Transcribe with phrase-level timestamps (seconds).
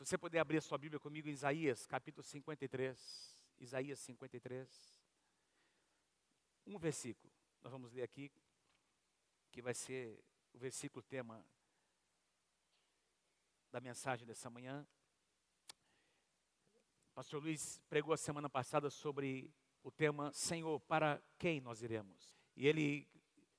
[0.00, 3.38] Se você puder abrir a sua Bíblia comigo em Isaías, capítulo 53.
[3.58, 4.98] Isaías 53.
[6.66, 7.30] Um versículo.
[7.60, 8.32] Nós vamos ler aqui,
[9.52, 10.18] que vai ser
[10.54, 11.44] o versículo tema
[13.70, 14.88] da mensagem dessa manhã.
[17.14, 22.34] Pastor Luiz pregou a semana passada sobre o tema Senhor, para quem nós iremos?
[22.56, 23.06] E ele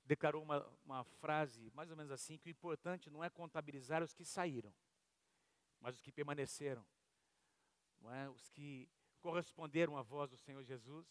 [0.06, 4.16] declarou uma, uma frase mais ou menos assim: que o importante não é contabilizar os
[4.16, 4.74] que saíram,
[5.82, 6.86] mas os que permaneceram,
[8.12, 8.30] é?
[8.30, 8.90] os que
[9.20, 11.08] corresponderam à voz do Senhor Jesus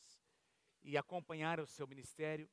[0.82, 2.48] e acompanharam o seu ministério.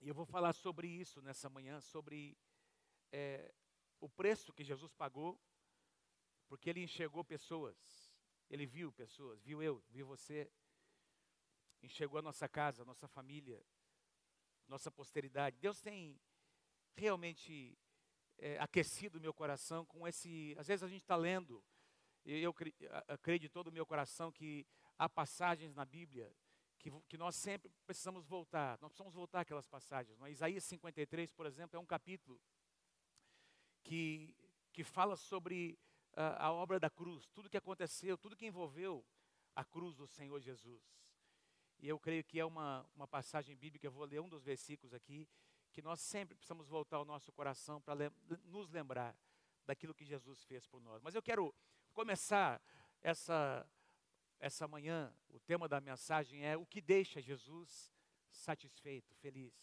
[0.00, 2.38] E eu vou falar sobre isso nessa manhã, sobre
[3.12, 3.52] é,
[4.00, 5.40] o preço que Jesus pagou,
[6.46, 7.76] porque ele enxergou pessoas,
[8.48, 10.50] ele viu pessoas, viu eu, viu você,
[11.82, 13.62] enxergou a nossa casa, a nossa família,
[14.68, 15.58] nossa posteridade.
[15.58, 16.20] Deus tem
[16.96, 17.78] realmente
[18.38, 20.54] é, aquecido o meu coração com esse.
[20.58, 21.62] Às vezes a gente está lendo,
[22.24, 22.54] e eu
[23.22, 24.66] creio de todo o meu coração que
[24.96, 26.34] há passagens na Bíblia
[26.78, 28.78] que, que nós sempre precisamos voltar.
[28.80, 30.20] Nós precisamos voltar aquelas passagens.
[30.22, 30.30] É?
[30.30, 32.40] Isaías 53, por exemplo, é um capítulo
[33.82, 34.34] que,
[34.72, 35.78] que fala sobre
[36.14, 39.04] a, a obra da cruz, tudo que aconteceu, tudo que envolveu
[39.54, 40.82] a cruz do Senhor Jesus.
[41.80, 44.92] E eu creio que é uma, uma passagem bíblica, eu vou ler um dos versículos
[44.92, 45.28] aqui,
[45.78, 48.10] que nós sempre precisamos voltar ao nosso coração para lem
[48.46, 49.16] nos lembrar
[49.64, 51.00] daquilo que Jesus fez por nós.
[51.00, 51.54] Mas eu quero
[51.92, 52.60] começar
[53.00, 53.64] essa,
[54.40, 57.94] essa manhã, o tema da mensagem é o que deixa Jesus
[58.28, 59.54] satisfeito, feliz.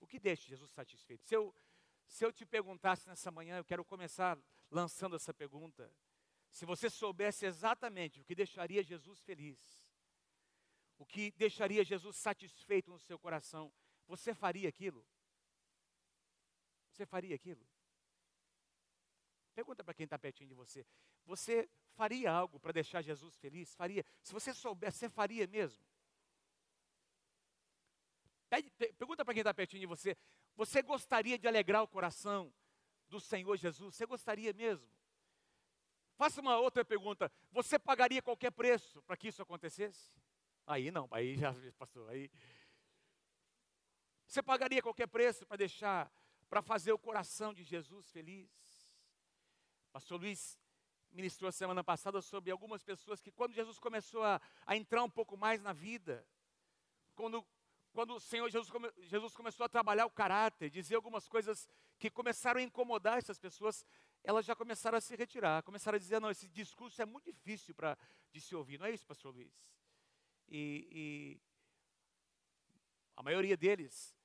[0.00, 1.24] O que deixa Jesus satisfeito?
[1.24, 1.54] Se eu,
[2.04, 4.36] se eu te perguntasse nessa manhã, eu quero começar
[4.68, 5.94] lançando essa pergunta.
[6.50, 9.60] Se você soubesse exatamente o que deixaria Jesus feliz,
[10.98, 13.72] o que deixaria Jesus satisfeito no seu coração,
[14.08, 15.06] você faria aquilo?
[16.90, 17.64] Você faria aquilo?
[19.54, 20.84] Pergunta para quem está pertinho de você.
[21.26, 23.74] Você faria algo para deixar Jesus feliz?
[23.74, 24.04] Faria?
[24.22, 25.84] Se você soubesse, você faria mesmo?
[28.96, 30.16] Pergunta para quem está pertinho de você.
[30.56, 32.52] Você gostaria de alegrar o coração
[33.08, 33.94] do Senhor Jesus?
[33.94, 34.88] Você gostaria mesmo?
[36.16, 37.30] Faça uma outra pergunta.
[37.52, 40.10] Você pagaria qualquer preço para que isso acontecesse?
[40.66, 42.08] Aí não, aí já passou.
[42.08, 42.30] Aí
[44.28, 46.12] você pagaria qualquer preço para deixar,
[46.50, 48.50] para fazer o coração de Jesus feliz?
[49.90, 50.60] Pastor Luiz
[51.10, 55.34] ministrou semana passada sobre algumas pessoas que quando Jesus começou a, a entrar um pouco
[55.34, 56.28] mais na vida,
[57.14, 57.42] quando,
[57.90, 61.66] quando o Senhor Jesus, come, Jesus começou a trabalhar o caráter, dizer algumas coisas
[61.98, 63.82] que começaram a incomodar essas pessoas,
[64.22, 67.74] elas já começaram a se retirar, começaram a dizer, não, esse discurso é muito difícil
[67.74, 67.96] para
[68.30, 68.78] de se ouvir.
[68.78, 69.66] Não é isso, pastor Luiz?
[70.46, 71.40] E, e
[73.16, 74.17] a maioria deles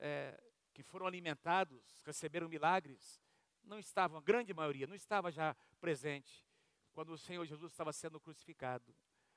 [0.00, 0.42] é,
[0.74, 3.22] que foram alimentados, receberam milagres,
[3.62, 6.44] não estavam, a grande maioria, não estava já presente
[6.92, 8.94] quando o Senhor Jesus estava sendo crucificado.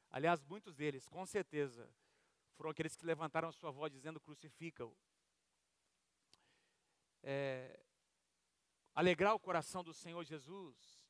[0.10, 1.90] Aliás, muitos deles, com certeza,
[2.56, 4.96] foram aqueles que levantaram a sua voz dizendo: crucifica-o.
[7.22, 7.80] É,
[8.94, 11.04] alegrar o coração do Senhor Jesus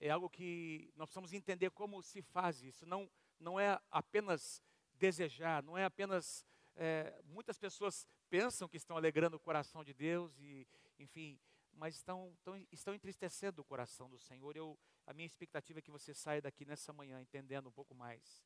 [0.00, 2.84] é algo que nós precisamos entender como se faz isso.
[2.86, 4.62] Não, não é apenas
[4.94, 6.46] desejar, não é apenas.
[6.76, 10.66] É, muitas pessoas pensam que estão alegrando o coração de Deus e,
[10.98, 11.40] enfim,
[11.72, 14.56] mas estão, estão, estão entristecendo o coração do Senhor.
[14.56, 18.44] Eu, a minha expectativa é que você saia daqui nessa manhã entendendo um pouco mais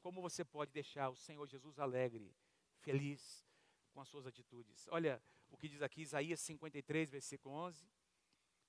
[0.00, 2.34] como você pode deixar o Senhor Jesus alegre,
[2.80, 3.46] feliz
[3.92, 4.88] com as suas atitudes.
[4.88, 7.88] Olha o que diz aqui Isaías 53, versículo 11.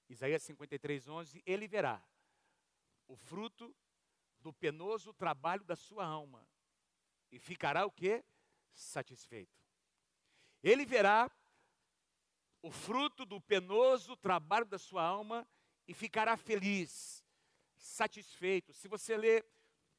[0.10, 1.42] Isaías 53, 11.
[1.46, 2.06] Ele verá
[3.08, 3.76] o fruto
[4.40, 6.48] do penoso trabalho da sua alma
[7.32, 8.24] e ficará o que?
[8.74, 9.58] Satisfeito.
[10.62, 11.32] Ele verá
[12.62, 15.48] o fruto do penoso trabalho da sua alma
[15.88, 17.24] e ficará feliz,
[17.76, 18.74] satisfeito.
[18.74, 19.46] Se você ler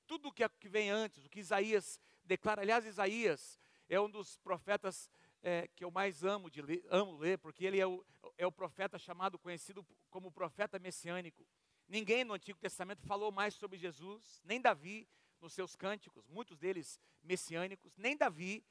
[0.06, 5.10] tudo o que vem antes, o que Isaías declara, aliás, Isaías é um dos profetas
[5.42, 8.04] é, que eu mais amo, de ler, amo ler, porque ele é o,
[8.38, 11.46] é o profeta chamado, conhecido como profeta messiânico.
[11.86, 15.06] Ninguém no Antigo Testamento falou mais sobre Jesus, nem Davi
[15.40, 18.64] nos seus cânticos, muitos deles messiânicos, nem Davi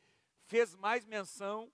[0.46, 1.72] fez mais menção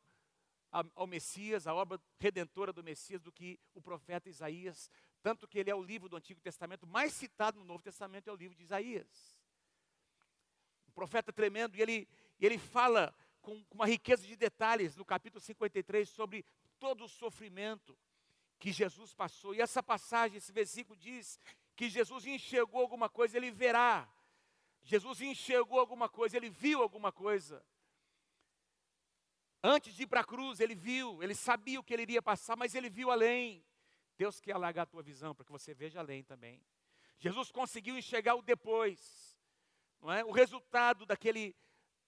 [0.96, 4.92] ao Messias, à obra redentora do Messias, do que o profeta Isaías,
[5.22, 8.34] tanto que ele é o livro do Antigo Testamento mais citado no Novo Testamento, é
[8.34, 9.40] o livro de Isaías.
[10.88, 12.08] Um profeta tremendo, e ele,
[12.40, 16.46] ele fala com, com uma riqueza de detalhes no capítulo 53 sobre
[16.80, 17.98] todo o sofrimento,
[18.60, 19.56] que Jesus passou.
[19.56, 21.40] E essa passagem, esse versículo diz
[21.76, 24.08] que Jesus enxergou alguma coisa, ele verá.
[24.84, 27.64] Jesus enxergou alguma coisa, ele viu alguma coisa.
[29.62, 32.56] Antes de ir para a cruz, ele viu, ele sabia o que ele iria passar,
[32.56, 33.64] mas ele viu além.
[34.16, 36.62] Deus quer alargar a tua visão para que você veja além também.
[37.18, 39.38] Jesus conseguiu enxergar o depois,
[40.02, 40.24] não é?
[40.24, 41.56] O resultado daquele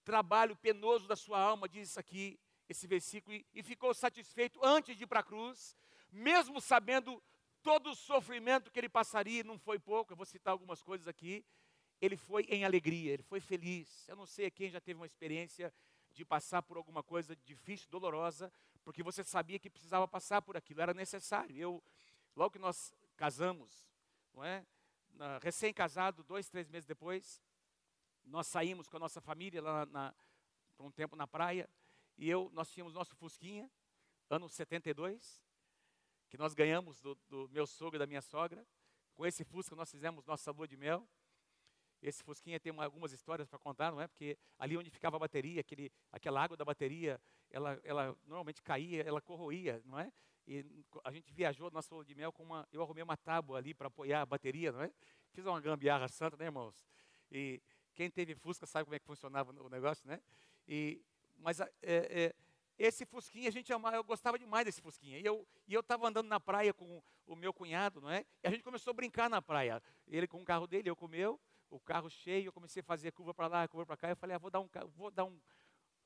[0.02, 5.04] trabalho penoso da sua alma, diz aqui esse versículo, e, e ficou satisfeito antes de
[5.04, 5.76] ir para a cruz,
[6.10, 7.22] mesmo sabendo
[7.62, 11.44] todo o sofrimento que ele passaria, não foi pouco, eu vou citar algumas coisas aqui.
[12.02, 14.08] Ele foi em alegria, ele foi feliz.
[14.08, 15.72] Eu não sei quem já teve uma experiência
[16.12, 18.52] de passar por alguma coisa difícil, dolorosa,
[18.82, 21.56] porque você sabia que precisava passar por aquilo, era necessário.
[21.56, 21.80] Eu,
[22.34, 23.88] logo que nós casamos,
[24.34, 24.66] não é?
[25.40, 27.40] Recém-casado, dois, três meses depois,
[28.24, 30.12] nós saímos com a nossa família lá na,
[30.76, 31.70] por um tempo na praia,
[32.18, 33.70] e eu, nós tínhamos nosso Fusquinha,
[34.28, 35.40] ano 72,
[36.28, 38.66] que nós ganhamos do, do meu sogro e da minha sogra.
[39.14, 41.06] Com esse Fusca nós fizemos nossa lua de mel.
[42.02, 44.08] Esse Fusquinha tem uma, algumas histórias para contar, não é?
[44.08, 49.02] Porque ali onde ficava a bateria, aquele, aquela água da bateria, ela, ela normalmente caía,
[49.02, 50.12] ela corroía, não é?
[50.46, 50.64] E
[51.04, 53.86] a gente viajou nossa lua de mel com uma, eu arrumei uma tábua ali para
[53.86, 54.92] apoiar a bateria, não é?
[55.30, 56.84] Fiz uma gambiarra santa, né, irmãos?
[57.30, 57.62] E
[57.94, 60.20] quem teve Fusca sabe como é que funcionava o negócio, né?
[60.66, 61.00] E,
[61.38, 62.34] mas é, é,
[62.78, 65.18] esse Fusquinha, a gente amava, eu gostava demais desse Fusquinha.
[65.18, 68.24] E eu e estava andando na praia com o meu cunhado, não é?
[68.42, 69.80] E a gente começou a brincar na praia.
[70.08, 71.40] Ele com o carro dele, eu com o meu,
[71.72, 74.10] o carro cheio, eu comecei a fazer curva para lá, curva para cá.
[74.10, 75.40] Eu falei, ah, vou dar um vou dar um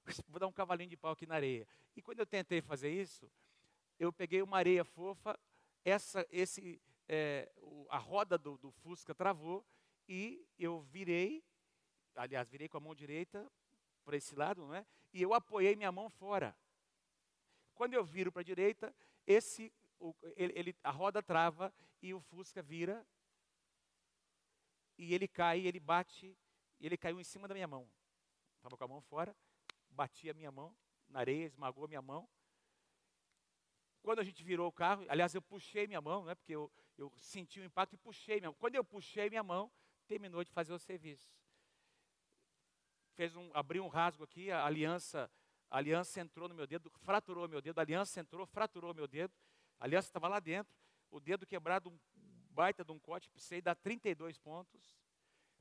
[0.28, 1.66] vou dar um cavalinho de pau aqui na areia.
[1.96, 3.30] E quando eu tentei fazer isso,
[3.98, 5.38] eu peguei uma areia fofa,
[5.84, 9.66] essa esse é, o, a roda do, do Fusca travou
[10.08, 11.42] e eu virei,
[12.14, 13.50] aliás, virei com a mão direita
[14.04, 14.86] para esse lado, não é?
[15.12, 16.56] E eu apoiei minha mão fora.
[17.74, 18.94] Quando eu viro para a direita,
[19.26, 23.04] esse, o, ele, ele, a roda trava e o Fusca vira
[24.98, 26.36] e ele cai, ele bate,
[26.80, 27.88] ele caiu em cima da minha mão.
[28.56, 29.36] Estava com a mão fora,
[29.90, 30.76] bati a minha mão
[31.08, 32.28] na areia, esmagou a minha mão.
[34.02, 37.12] Quando a gente virou o carro, aliás, eu puxei minha mão, né, porque eu, eu
[37.18, 38.58] senti o impacto e puxei minha mão.
[38.58, 39.70] Quando eu puxei minha mão,
[40.06, 41.28] terminou de fazer o serviço.
[43.14, 45.30] Fez um, abriu um rasgo aqui, a aliança
[45.70, 49.34] a aliança entrou no meu dedo, fraturou meu dedo, a aliança entrou, fraturou meu dedo,
[49.80, 50.72] a aliança estava lá dentro,
[51.10, 51.98] o dedo quebrado, um
[52.56, 54.96] baita de um corte, precisei dar 32 pontos.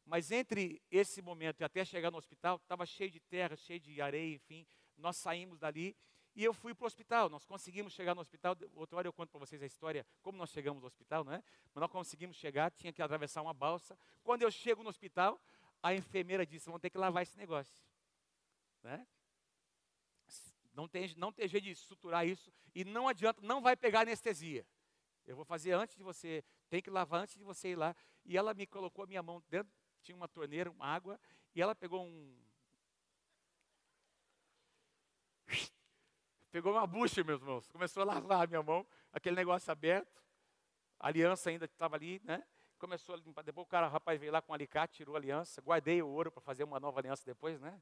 [0.05, 3.99] Mas entre esse momento e até chegar no hospital, estava cheio de terra, cheio de
[3.99, 4.65] areia, enfim.
[4.97, 5.97] Nós saímos dali
[6.33, 7.29] e eu fui para o hospital.
[7.29, 8.55] Nós conseguimos chegar no hospital.
[8.75, 11.43] Outra hora eu conto para vocês a história, como nós chegamos no hospital, não é?
[11.73, 13.97] Mas nós conseguimos chegar, tinha que atravessar uma balsa.
[14.23, 15.41] Quando eu chego no hospital,
[15.83, 17.83] a enfermeira disse: vão ter que lavar esse negócio.
[18.83, 19.05] Né?
[20.73, 22.51] Não tem, não tem jeito de estruturar isso.
[22.75, 24.65] E não adianta, não vai pegar anestesia.
[25.25, 27.95] Eu vou fazer antes de você, tem que lavar antes de você ir lá.
[28.23, 31.19] E ela me colocou a minha mão dentro, tinha uma torneira, uma água,
[31.53, 32.37] e ela pegou um.
[36.51, 37.67] Pegou uma bucha, meus irmãos.
[37.69, 40.23] Começou a lavar a minha mão, aquele negócio aberto.
[40.99, 42.41] A aliança ainda estava ali, né?
[42.77, 43.43] Começou a limpar.
[43.43, 45.61] Depois o cara, o rapaz veio lá com um alicate, tirou a aliança.
[45.61, 47.81] Guardei o ouro para fazer uma nova aliança depois, né?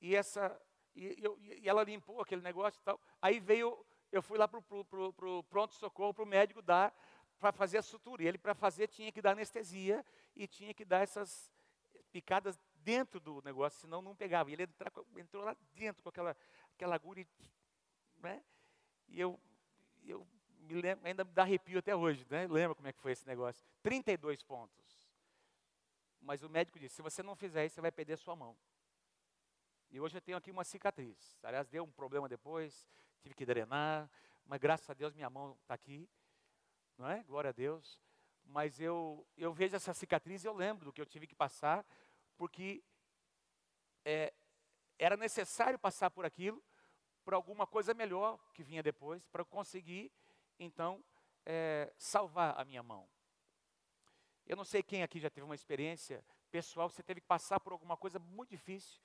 [0.00, 0.60] E essa
[0.94, 3.00] e, eu, e ela limpou aquele negócio e tal.
[3.20, 3.84] Aí veio,
[4.14, 6.94] eu fui lá para o pronto-socorro, para o médico dar,
[7.40, 8.22] para fazer a sutura.
[8.22, 10.06] E ele, para fazer, tinha que dar anestesia
[10.36, 11.52] e tinha que dar essas
[12.12, 14.50] picadas dentro do negócio, senão não pegava.
[14.50, 14.68] E ele
[15.18, 16.36] entrou lá dentro com aquela,
[16.74, 17.26] aquela agulha,
[18.18, 18.40] né?
[19.08, 19.40] E eu,
[20.04, 20.24] eu
[20.60, 22.46] me lembro, ainda me dá arrepio até hoje, né?
[22.46, 23.66] Lembra como é que foi esse negócio?
[23.82, 25.10] 32 pontos.
[26.20, 28.56] Mas o médico disse: se você não fizer isso, você vai perder sua mão.
[29.90, 31.38] E hoje eu tenho aqui uma cicatriz.
[31.42, 32.86] Aliás, deu um problema depois,
[33.20, 34.10] tive que drenar,
[34.44, 36.08] mas graças a Deus minha mão está aqui,
[36.98, 37.22] não é?
[37.24, 38.00] Glória a Deus.
[38.44, 41.84] Mas eu, eu vejo essa cicatriz e eu lembro do que eu tive que passar,
[42.36, 42.82] porque
[44.04, 44.34] é,
[44.98, 46.62] era necessário passar por aquilo
[47.24, 50.12] para alguma coisa melhor que vinha depois, para conseguir,
[50.58, 51.02] então,
[51.46, 53.08] é, salvar a minha mão.
[54.46, 57.72] Eu não sei quem aqui já teve uma experiência pessoal, você teve que passar por
[57.72, 59.00] alguma coisa muito difícil,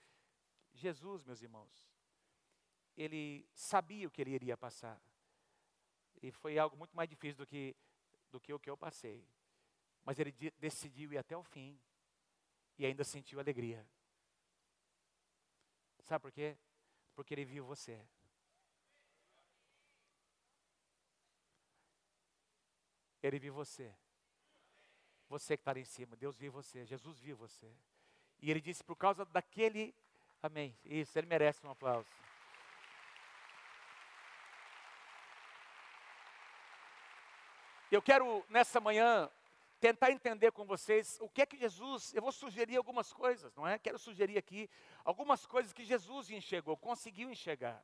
[0.80, 1.90] Jesus, meus irmãos,
[2.96, 5.00] ele sabia o que ele iria passar.
[6.22, 7.76] E foi algo muito mais difícil do que,
[8.32, 9.26] do que o que eu passei.
[10.04, 11.80] Mas ele decidiu ir até o fim.
[12.78, 13.86] E ainda sentiu alegria.
[16.04, 16.58] Sabe por quê?
[17.14, 18.06] Porque ele viu você.
[23.22, 23.94] Ele viu você.
[25.28, 26.16] Você que está ali em cima.
[26.16, 26.86] Deus viu você.
[26.86, 27.72] Jesus viu você.
[28.42, 29.94] E ele disse: por causa daquele
[30.42, 30.74] Amém.
[30.86, 32.08] Isso, ele merece um aplauso.
[37.92, 39.30] Eu quero, nessa manhã,
[39.80, 43.68] tentar entender com vocês o que é que Jesus, eu vou sugerir algumas coisas, não
[43.68, 43.80] é?
[43.80, 44.70] Quero sugerir aqui
[45.04, 47.84] algumas coisas que Jesus enxergou, conseguiu enxergar.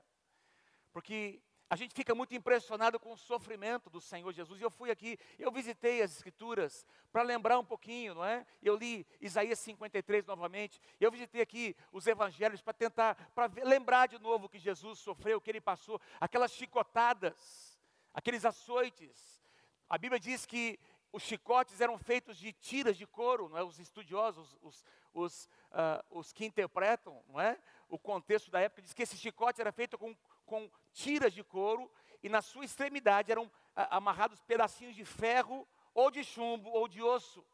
[0.94, 4.62] Porque a gente fica muito impressionado com o sofrimento do Senhor Jesus.
[4.62, 8.46] E eu fui aqui, eu visitei as Escrituras para lembrar um pouquinho, não é?
[8.62, 10.80] Eu li Isaías 53 novamente.
[11.00, 15.50] Eu visitei aqui os Evangelhos para tentar, para lembrar de novo que Jesus sofreu, que
[15.50, 17.80] ele passou, aquelas chicotadas,
[18.14, 19.44] aqueles açoites.
[19.90, 20.80] A Bíblia diz que
[21.12, 23.64] os chicotes eram feitos de tiras de couro, não é?
[23.64, 27.58] Os estudiosos, os, os, uh, os que interpretam, não é?
[27.88, 31.92] O contexto da época diz que esse chicote era feito com com tiras de couro
[32.24, 37.46] e na sua extremidade eram amarrados pedacinhos de ferro ou de chumbo ou de osso.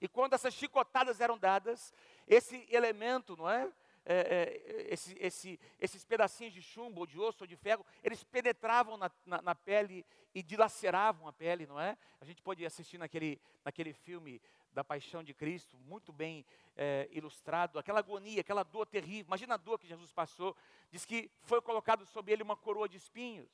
[0.00, 1.92] E quando essas chicotadas eram dadas,
[2.26, 3.70] esse elemento, não é?
[4.08, 8.22] É, é, esse, esse, esses pedacinhos de chumbo, ou de osso, ou de ferro, eles
[8.22, 11.96] penetravam na, na, na, pele e dilaceravam a pele, não é?
[12.20, 14.40] A gente pode assistir naquele, naquele filme
[14.76, 16.44] da paixão de Cristo, muito bem
[16.76, 19.24] é, ilustrado, aquela agonia, aquela dor terrível.
[19.24, 20.54] Imagina a dor que Jesus passou.
[20.90, 23.48] Diz que foi colocado sobre ele uma coroa de espinhos.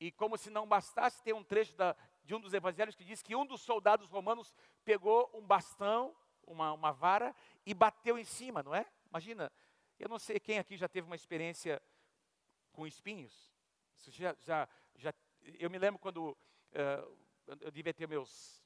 [0.00, 3.22] E como se não bastasse, tem um trecho da, de um dos evangelhos que diz
[3.22, 7.36] que um dos soldados romanos pegou um bastão, uma, uma vara,
[7.66, 8.86] e bateu em cima, não é?
[9.10, 9.52] Imagina,
[9.98, 11.82] eu não sei quem aqui já teve uma experiência
[12.72, 13.52] com espinhos.
[14.06, 15.12] Já, já, já,
[15.58, 17.18] eu me lembro quando uh,
[17.60, 18.57] eu devia ter meus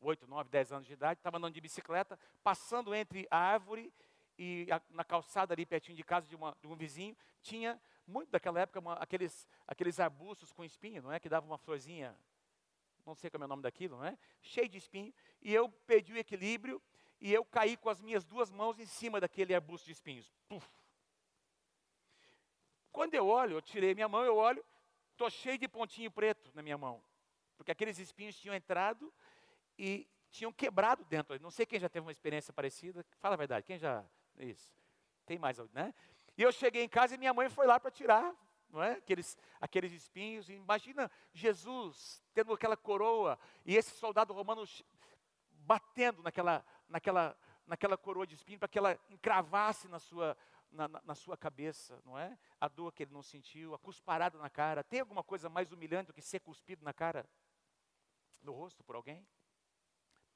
[0.00, 3.92] 8, 9, 10 anos de idade, estava andando de bicicleta, passando entre a árvore
[4.38, 8.30] e a, na calçada ali pertinho de casa de, uma, de um vizinho, tinha muito
[8.30, 11.18] daquela época uma, aqueles, aqueles arbustos com espinho, não é?
[11.18, 12.14] Que dava uma florzinha,
[13.06, 14.16] não sei como é o nome daquilo, não é?
[14.42, 15.12] Cheio de espinho.
[15.40, 16.80] E eu perdi o equilíbrio
[17.20, 20.32] e eu caí com as minhas duas mãos em cima daquele arbusto de espinhos.
[20.48, 20.68] Puf.
[22.92, 24.64] Quando eu olho, eu tirei minha mão, eu olho,
[25.12, 27.02] estou cheio de pontinho preto na minha mão.
[27.56, 29.12] Porque aqueles espinhos tinham entrado
[29.78, 31.40] e tinham quebrado dentro.
[31.40, 33.04] Não sei quem já teve uma experiência parecida.
[33.18, 34.04] Fala a verdade, quem já.
[34.36, 34.74] Isso.
[35.26, 35.94] Tem mais, né?
[36.36, 38.34] E eu cheguei em casa e minha mãe foi lá para tirar
[38.74, 38.92] não é?
[38.92, 40.48] aqueles, aqueles espinhos.
[40.48, 44.64] Imagina Jesus tendo aquela coroa e esse soldado romano
[45.50, 50.36] batendo naquela, naquela, naquela coroa de espinho para que ela encravasse na sua,
[50.70, 52.36] na, na, sua cabeça, não é?
[52.60, 54.82] A dor que ele não sentiu, a cusparada na cara.
[54.82, 57.24] Tem alguma coisa mais humilhante do que ser cuspido na cara,
[58.42, 59.26] no rosto por alguém?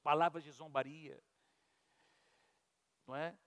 [0.03, 1.21] Palavras de zombaria,
[3.07, 3.37] não é?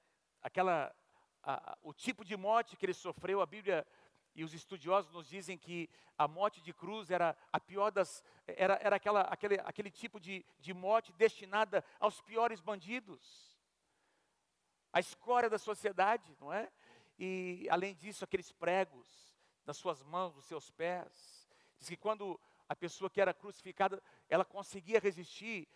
[0.41, 0.95] Aquela,
[1.43, 3.87] a, o tipo de morte que ele sofreu, a Bíblia
[4.35, 8.79] e os estudiosos nos dizem que a morte de cruz era a pior das, era,
[8.83, 13.59] era aquela, aquele, aquele tipo de, de morte destinada aos piores bandidos,
[14.93, 16.71] a escória da sociedade, não é?
[17.19, 21.49] E além disso, aqueles pregos nas suas mãos, nos seus pés.
[21.79, 25.69] Diz que quando a pessoa que era crucificada, ela conseguia resistir,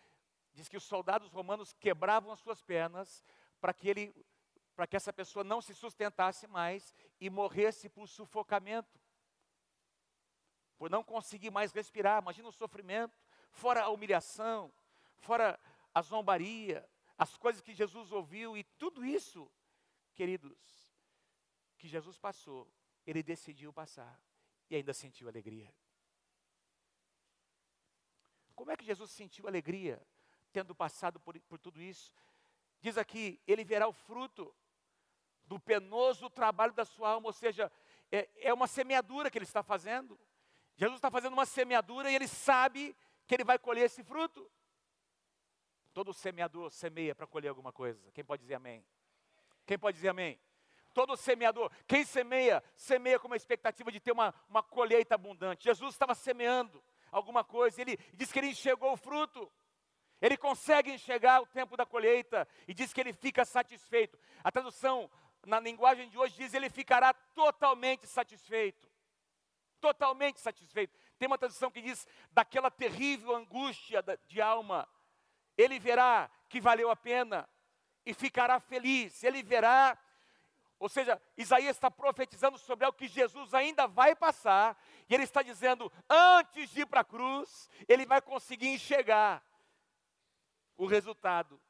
[0.56, 3.22] diz que os soldados romanos quebravam as suas pernas
[3.60, 4.26] para que ele
[4.74, 9.00] para que essa pessoa não se sustentasse mais e morresse por sufocamento.
[10.76, 12.20] Por não conseguir mais respirar.
[12.20, 13.18] Imagina o sofrimento,
[13.50, 14.70] fora a humilhação,
[15.16, 15.58] fora
[15.94, 16.86] a zombaria,
[17.16, 19.50] as coisas que Jesus ouviu e tudo isso,
[20.14, 20.94] queridos,
[21.78, 22.70] que Jesus passou,
[23.06, 24.20] ele decidiu passar
[24.68, 25.74] e ainda sentiu alegria.
[28.54, 30.06] Como é que Jesus sentiu alegria
[30.52, 32.12] tendo passado por, por tudo isso.
[32.80, 34.54] Diz aqui: ele verá o fruto
[35.46, 37.70] do penoso trabalho da sua alma, ou seja,
[38.10, 40.18] é, é uma semeadura que ele está fazendo.
[40.76, 42.94] Jesus está fazendo uma semeadura e ele sabe
[43.26, 44.50] que ele vai colher esse fruto.
[45.92, 48.10] Todo semeador semeia para colher alguma coisa.
[48.12, 48.84] Quem pode dizer amém?
[49.64, 50.38] Quem pode dizer amém?
[50.92, 55.64] Todo semeador, quem semeia, semeia com uma expectativa de ter uma, uma colheita abundante.
[55.64, 59.50] Jesus estava semeando alguma coisa, ele disse que ele enxergou o fruto.
[60.20, 64.18] Ele consegue enxergar o tempo da colheita e diz que ele fica satisfeito.
[64.42, 65.10] A tradução
[65.44, 68.88] na linguagem de hoje diz ele ficará totalmente satisfeito.
[69.80, 70.98] Totalmente satisfeito.
[71.18, 74.88] Tem uma tradução que diz daquela terrível angústia de alma,
[75.56, 77.48] ele verá que valeu a pena
[78.04, 79.22] e ficará feliz.
[79.24, 79.98] Ele verá,
[80.78, 84.76] ou seja, Isaías está profetizando sobre o que Jesus ainda vai passar,
[85.08, 89.42] e ele está dizendo, antes de ir para a cruz, ele vai conseguir enxergar
[90.76, 91.60] o resultado.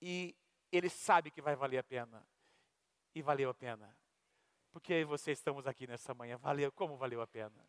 [0.00, 0.36] E
[0.72, 2.26] ele sabe que vai valer a pena.
[3.14, 3.96] E valeu a pena.
[4.70, 6.36] Porque eu e você estamos aqui nessa manhã.
[6.38, 7.68] Valeu, como valeu a pena?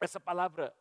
[0.00, 0.74] Essa palavra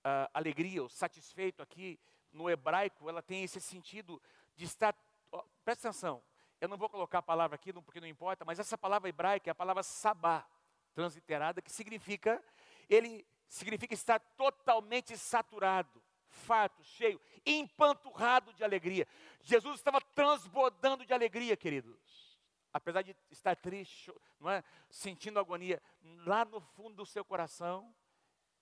[0.00, 1.98] uh, alegria, ou satisfeito aqui
[2.32, 4.20] no hebraico, ela tem esse sentido
[4.56, 4.94] de estar.
[5.30, 6.22] Oh, presta atenção,
[6.60, 9.52] eu não vou colocar a palavra aqui porque não importa, mas essa palavra hebraica é
[9.52, 10.46] a palavra sabá,
[10.94, 12.42] transliterada, que significa,
[12.88, 19.06] ele significa estar totalmente saturado, farto, cheio, empanturrado de alegria.
[19.42, 22.38] Jesus estava transbordando de alegria, queridos.
[22.72, 24.62] apesar de estar triste, não é?
[24.88, 25.82] sentindo agonia,
[26.24, 27.92] lá no fundo do seu coração,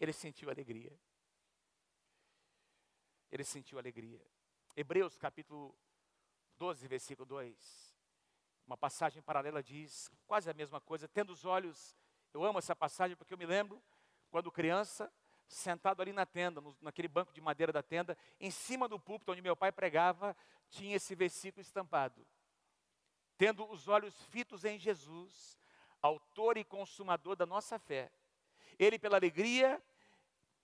[0.01, 0.99] ele sentiu alegria.
[3.31, 4.25] Ele sentiu alegria.
[4.75, 5.77] Hebreus capítulo
[6.57, 7.99] 12, versículo 2.
[8.67, 11.07] Uma passagem paralela diz quase a mesma coisa.
[11.09, 11.97] Tendo os olhos,
[12.33, 13.83] eu amo essa passagem porque eu me lembro
[14.31, 15.13] quando criança,
[15.49, 19.33] sentado ali na tenda, no, naquele banco de madeira da tenda, em cima do púlpito
[19.33, 20.37] onde meu pai pregava,
[20.69, 22.27] tinha esse versículo estampado.
[23.37, 25.59] Tendo os olhos fitos em Jesus,
[26.03, 28.13] autor e consumador da nossa fé,
[28.79, 29.83] ele pela alegria,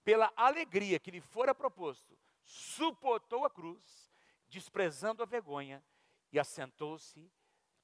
[0.05, 4.13] pela alegria que lhe fora proposto, suportou a cruz,
[4.49, 5.83] desprezando a vergonha,
[6.31, 7.31] e assentou-se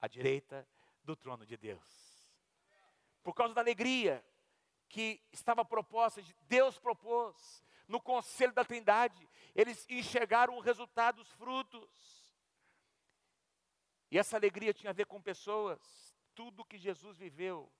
[0.00, 0.66] à direita
[1.04, 2.28] do trono de Deus.
[3.22, 4.24] Por causa da alegria
[4.90, 11.88] que estava proposta, Deus propôs, no conselho da Trindade, eles enxergaram o resultado, os frutos.
[14.10, 15.80] E essa alegria tinha a ver com pessoas.
[16.34, 17.70] Tudo que Jesus viveu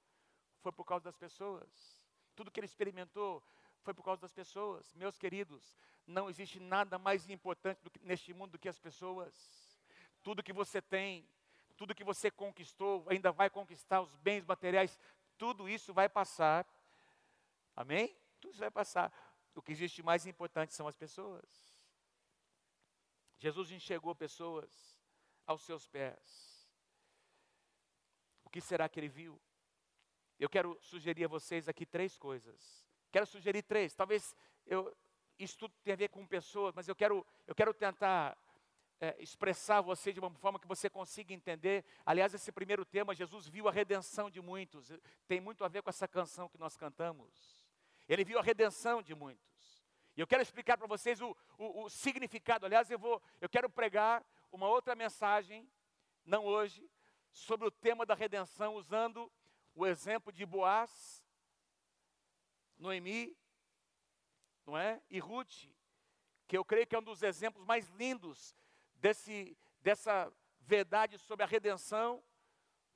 [0.61, 1.69] foi por causa das pessoas.
[2.37, 3.43] Tudo que ele experimentou
[3.83, 4.95] foi por causa das pessoas.
[4.95, 5.77] Meus queridos,
[6.07, 9.35] não existe nada mais importante que, neste mundo do que as pessoas.
[10.23, 11.29] Tudo que você tem,
[11.77, 14.99] tudo que você conquistou, ainda vai conquistar os bens materiais,
[15.37, 16.67] tudo isso vai passar.
[17.81, 18.15] Amém?
[18.39, 19.11] Tudo isso vai passar.
[19.55, 21.49] O que existe mais importante são as pessoas.
[23.39, 25.01] Jesus enxergou pessoas
[25.47, 26.71] aos seus pés.
[28.45, 29.41] O que será que ele viu?
[30.39, 32.87] Eu quero sugerir a vocês aqui três coisas.
[33.11, 33.95] Quero sugerir três.
[33.95, 34.95] Talvez eu,
[35.39, 38.37] isso tudo tenha a ver com pessoas, mas eu quero, eu quero tentar
[39.01, 41.83] é, expressar você de uma forma que você consiga entender.
[42.05, 44.93] Aliás, esse primeiro tema, Jesus viu a redenção de muitos,
[45.27, 47.60] tem muito a ver com essa canção que nós cantamos.
[48.13, 49.81] Ele viu a redenção de muitos.
[50.17, 52.67] E eu quero explicar para vocês o, o, o, significado.
[52.67, 55.71] Aliás, eu, vou, eu quero pregar uma outra mensagem,
[56.25, 56.91] não hoje,
[57.31, 59.31] sobre o tema da redenção, usando
[59.77, 61.25] o exemplo de Boaz,
[62.77, 63.39] Noemi,
[64.67, 65.01] não é?
[65.09, 65.69] E Ruth,
[66.49, 68.57] que eu creio que é um dos exemplos mais lindos
[68.97, 72.21] desse, dessa verdade sobre a redenção,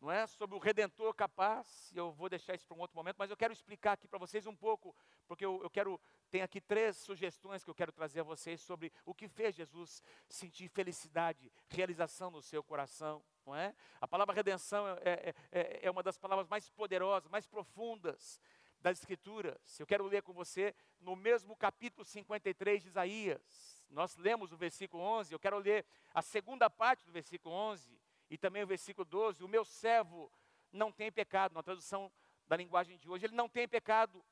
[0.01, 0.27] não é?
[0.27, 1.91] Sobre o redentor capaz.
[1.95, 4.47] Eu vou deixar isso para um outro momento, mas eu quero explicar aqui para vocês
[4.47, 4.95] um pouco,
[5.27, 8.93] porque eu, eu quero tem aqui três sugestões que eu quero trazer a vocês sobre
[9.05, 13.75] o que fez Jesus sentir felicidade, realização no seu coração, não é?
[14.01, 18.41] A palavra redenção é, é, é, é uma das palavras mais poderosas, mais profundas
[18.81, 19.81] das Escrituras.
[19.81, 23.83] Eu quero ler com você no mesmo capítulo 53 de Isaías.
[23.89, 27.97] Nós lemos o versículo 11, eu quero ler a segunda parte do versículo 11
[28.31, 29.43] e também o versículo 12.
[29.45, 30.31] O meu servo
[30.73, 32.11] não tem pecado, na tradução
[32.47, 34.25] da linguagem de hoje, ele não tem pecado,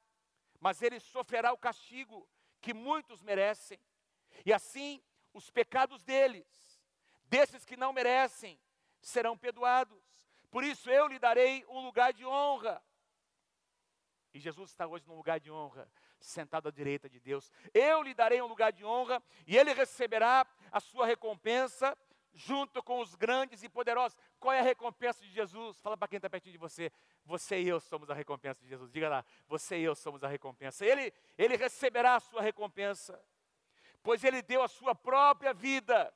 [0.61, 2.29] mas ele sofrerá o castigo
[2.61, 3.79] que muitos merecem.
[4.45, 5.03] E assim,
[5.33, 6.83] os pecados deles,
[7.25, 8.61] desses que não merecem,
[9.01, 10.03] serão perdoados.
[10.51, 12.83] Por isso eu lhe darei um lugar de honra
[14.35, 15.87] e Jesus está hoje num lugar de honra,
[16.19, 17.51] sentado à direita de Deus.
[17.75, 21.97] Eu lhe darei um lugar de honra e ele receberá a sua recompensa
[22.35, 24.17] junto com os grandes e poderosos.
[24.39, 25.81] Qual é a recompensa de Jesus?
[25.81, 26.91] Fala para quem está pertinho de você.
[27.25, 28.91] Você e eu somos a recompensa de Jesus.
[28.91, 30.85] Diga lá, você e eu somos a recompensa.
[30.85, 33.23] Ele, ele receberá a sua recompensa,
[34.03, 36.13] pois ele deu a sua própria vida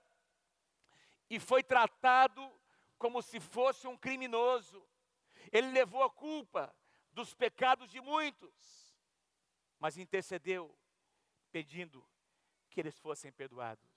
[1.28, 2.50] e foi tratado
[2.98, 4.86] como se fosse um criminoso.
[5.52, 6.74] Ele levou a culpa
[7.12, 8.96] dos pecados de muitos,
[9.78, 10.76] mas intercedeu
[11.50, 12.06] pedindo
[12.70, 13.95] que eles fossem perdoados.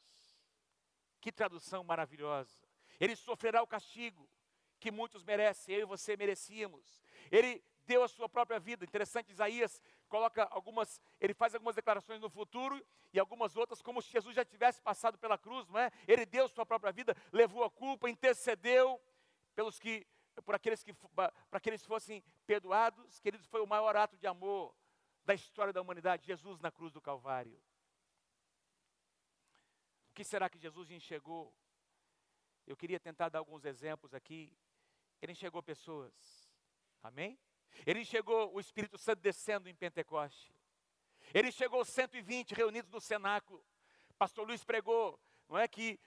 [1.20, 2.58] Que tradução maravilhosa.
[3.00, 4.30] Ele sofrerá o castigo
[4.80, 7.02] que muitos merecem, eu e você merecíamos.
[7.32, 8.86] Ele deu a sua própria vida.
[8.86, 14.12] Interessante, Isaías coloca algumas, ele faz algumas declarações no futuro e algumas outras, como se
[14.12, 15.92] Jesus já tivesse passado pela cruz, não é?
[16.08, 19.02] Ele deu a sua própria vida, levou a culpa, intercedeu
[19.56, 20.06] pelos que
[20.46, 24.74] por aqueles que para que eles fossem perdoados, queridos, foi o maior ato de amor
[25.26, 27.60] da história da humanidade, Jesus na cruz do Calvário.
[30.20, 31.56] Que será que Jesus enxergou?
[32.68, 34.54] Eu queria tentar dar alguns exemplos aqui.
[35.22, 36.12] Ele enxergou pessoas.
[37.02, 37.40] Amém?
[37.86, 40.54] Ele enxergou o Espírito Santo descendo em Pentecoste.
[41.34, 43.66] Ele chegou 120 reunidos no cenáculo.
[44.18, 45.98] Pastor Luiz pregou, não é que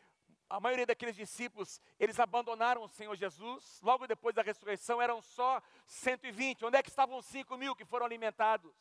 [0.46, 5.58] a maioria daqueles discípulos, eles abandonaram o Senhor Jesus, logo depois da ressurreição eram só
[5.86, 6.66] 120.
[6.66, 8.74] Onde é que estavam os 5 mil que foram alimentados?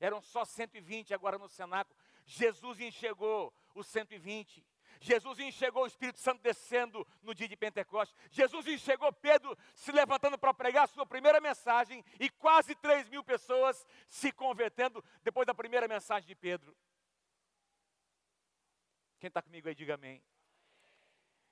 [0.00, 1.96] Eram só 120 agora no cenáculo.
[2.26, 4.64] Jesus enxergou os 120.
[5.00, 8.16] Jesus enxergou o Espírito Santo descendo no dia de Pentecostes.
[8.30, 13.22] Jesus enxergou Pedro se levantando para pregar a sua primeira mensagem e quase 3 mil
[13.22, 16.74] pessoas se convertendo depois da primeira mensagem de Pedro.
[19.18, 20.22] Quem está comigo aí, diga amém.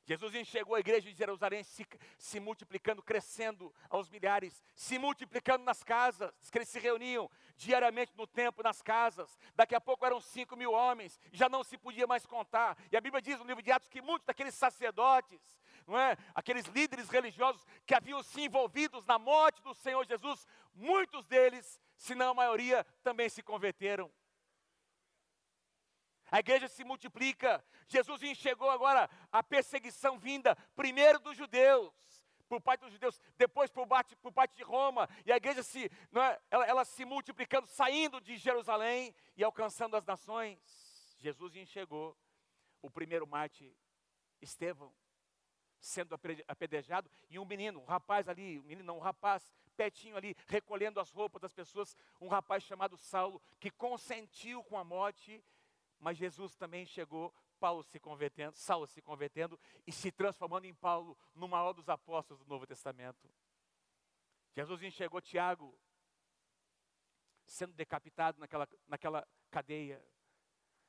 [0.04, 1.86] Jesus enxergou a igreja de Jerusalém se,
[2.18, 8.26] se, multiplicando, crescendo aos milhares, se multiplicando nas casas, que eles se reuniam diariamente no
[8.26, 9.38] templo, nas casas.
[9.54, 12.76] Daqui a pouco eram cinco mil homens, já não se podia mais contar.
[12.90, 15.40] E a Bíblia diz no livro de Atos que muitos daqueles sacerdotes,
[15.86, 16.16] não é?
[16.34, 22.14] aqueles líderes religiosos que haviam se envolvidos na morte do Senhor Jesus, muitos deles, se
[22.14, 24.10] não a maioria, também se converteram
[26.32, 27.62] a igreja se multiplica.
[27.86, 31.92] Jesus enxergou agora a perseguição vinda, primeiro dos judeus,
[32.48, 35.84] por parte dos judeus, depois por parte, por parte de Roma, e a igreja se,
[35.84, 40.58] é, ela, ela se multiplicando, saindo de Jerusalém e alcançando as nações.
[41.18, 42.16] Jesus enxergou
[42.80, 43.76] o primeiro Marte,
[44.40, 44.92] Estevão,
[45.78, 46.18] sendo
[46.48, 50.98] apedrejado, e um menino, um rapaz ali, um menino não, um rapaz, pertinho ali, recolhendo
[50.98, 55.44] as roupas das pessoas, um rapaz chamado Saulo, que consentiu com a morte
[56.02, 61.16] mas Jesus também chegou, Paulo se convertendo, Saulo se convertendo e se transformando em Paulo,
[61.32, 63.32] no maior dos apóstolos do Novo Testamento.
[64.52, 65.78] Jesus enxergou Tiago
[67.44, 70.04] sendo decapitado naquela, naquela cadeia.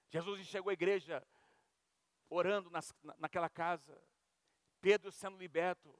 [0.09, 1.23] Jesus enxergou a igreja
[2.27, 3.95] orando nas, naquela casa.
[4.81, 5.95] Pedro sendo liberto.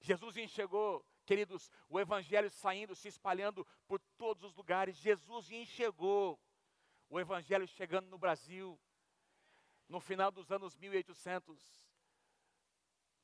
[0.00, 4.96] Jesus enxergou, queridos, o evangelho saindo, se espalhando por todos os lugares.
[4.96, 6.40] Jesus enxergou
[7.08, 8.78] o evangelho chegando no Brasil,
[9.88, 11.86] no final dos anos 1800,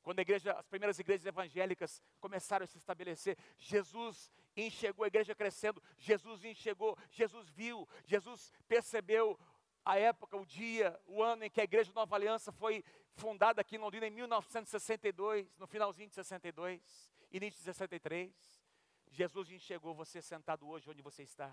[0.03, 5.83] quando igreja, as primeiras igrejas evangélicas começaram a se estabelecer, Jesus enxergou a igreja crescendo,
[5.97, 9.39] Jesus enxergou, Jesus viu, Jesus percebeu
[9.85, 13.77] a época, o dia, o ano em que a igreja Nova Aliança foi fundada aqui
[13.77, 18.63] em Londrina em 1962, no finalzinho de 62, início de 63.
[19.09, 21.53] Jesus enxergou você sentado hoje onde você está.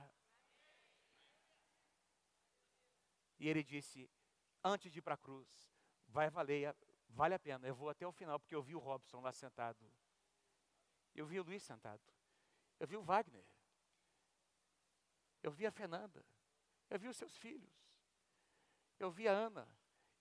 [3.39, 4.09] E ele disse:
[4.63, 5.47] Antes de ir para a cruz,
[6.07, 6.75] vai valer,
[7.09, 9.89] vale a pena, eu vou até o final, porque eu vi o Robson lá sentado.
[11.15, 12.01] Eu vi o Luiz sentado.
[12.79, 13.45] Eu vi o Wagner.
[15.41, 16.25] Eu vi a Fernanda.
[16.89, 17.71] Eu vi os seus filhos.
[18.99, 19.67] Eu vi a Ana.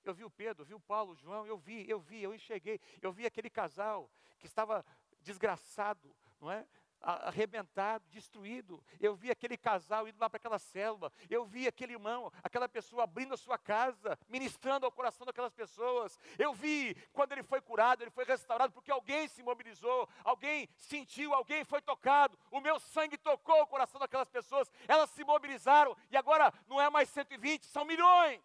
[0.04, 2.34] Eu vi o Pedro, eu vi o Paulo, o João, eu vi, eu vi, eu
[2.34, 2.80] enxerguei.
[3.02, 4.84] Eu vi aquele casal que estava
[5.20, 6.66] desgraçado, não é?
[7.00, 8.82] Arrebentado, destruído.
[9.00, 11.12] Eu vi aquele casal indo lá para aquela célula.
[11.30, 16.18] Eu vi aquele irmão, aquela pessoa abrindo a sua casa, ministrando ao coração daquelas pessoas.
[16.38, 21.32] Eu vi quando ele foi curado, ele foi restaurado, porque alguém se mobilizou, alguém sentiu,
[21.32, 22.38] alguém foi tocado.
[22.50, 24.70] O meu sangue tocou o coração daquelas pessoas.
[24.86, 28.40] Elas se mobilizaram e agora não é mais 120, são milhões.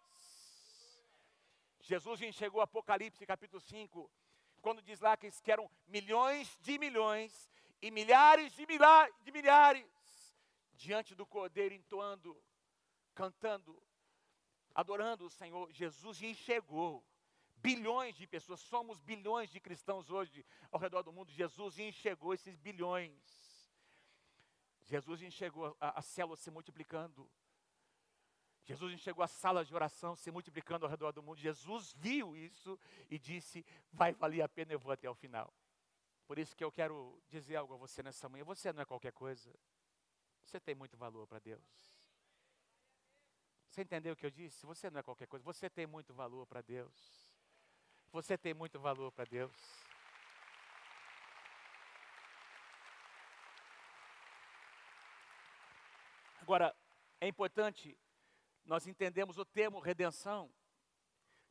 [1.80, 4.10] Jesus enxergou Apocalipse capítulo 5,
[4.62, 9.86] quando diz lá que eram milhões de milhões e milhares de, milhares de milhares
[10.74, 12.36] diante do Cordeiro, entoando,
[13.14, 13.80] cantando,
[14.74, 15.72] adorando o Senhor.
[15.72, 17.04] Jesus enxergou
[17.56, 21.30] bilhões de pessoas, somos bilhões de cristãos hoje ao redor do mundo.
[21.30, 23.12] Jesus enxergou esses bilhões.
[24.82, 27.30] Jesus enxergou a, a célula se multiplicando.
[28.64, 31.38] Jesus enxergou a sala de oração se multiplicando ao redor do mundo.
[31.38, 32.78] Jesus viu isso
[33.10, 35.52] e disse: vai valer a pena, eu vou até o final.
[36.26, 38.44] Por isso que eu quero dizer algo a você nessa manhã.
[38.44, 39.54] Você não é qualquer coisa.
[40.44, 41.62] Você tem muito valor para Deus.
[43.68, 44.64] Você entendeu o que eu disse?
[44.66, 45.44] Você não é qualquer coisa.
[45.44, 47.30] Você tem muito valor para Deus.
[48.12, 49.52] Você tem muito valor para Deus.
[56.40, 56.76] Agora,
[57.20, 57.98] é importante
[58.64, 60.50] nós entendemos o termo redenção.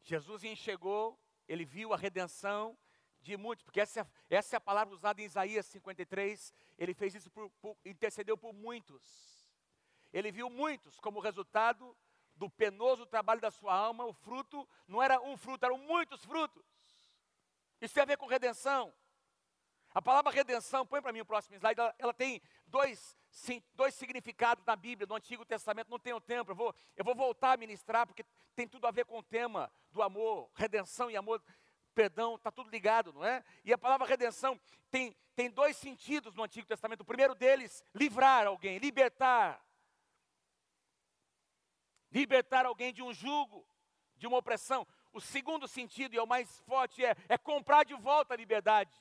[0.01, 2.77] Jesus enxergou, ele viu a redenção
[3.23, 7.15] de muitos, porque essa, é essa é a palavra usada em Isaías 53, ele fez
[7.15, 9.01] isso, por, por, intercedeu por muitos.
[10.11, 11.97] Ele viu muitos como resultado
[12.35, 16.63] do penoso trabalho da sua alma, o fruto não era um fruto, eram muitos frutos.
[17.79, 18.93] Isso tem a ver com redenção.
[19.93, 23.93] A palavra redenção, põe para mim o próximo slide, ela, ela tem dois, sim, dois
[23.93, 27.57] significados na Bíblia, no Antigo Testamento, não tenho tempo, eu vou, eu vou voltar a
[27.57, 31.41] ministrar, porque tem tudo a ver com o tema do amor, redenção e amor
[31.93, 33.43] perdão, está tudo ligado, não é?
[33.63, 37.01] E a palavra redenção tem, tem dois sentidos no Antigo Testamento.
[37.01, 39.63] O primeiro deles, livrar alguém, libertar.
[42.11, 43.65] Libertar alguém de um jugo,
[44.17, 44.85] de uma opressão.
[45.11, 48.93] O segundo sentido, e é o mais forte, é, é comprar de volta a liberdade.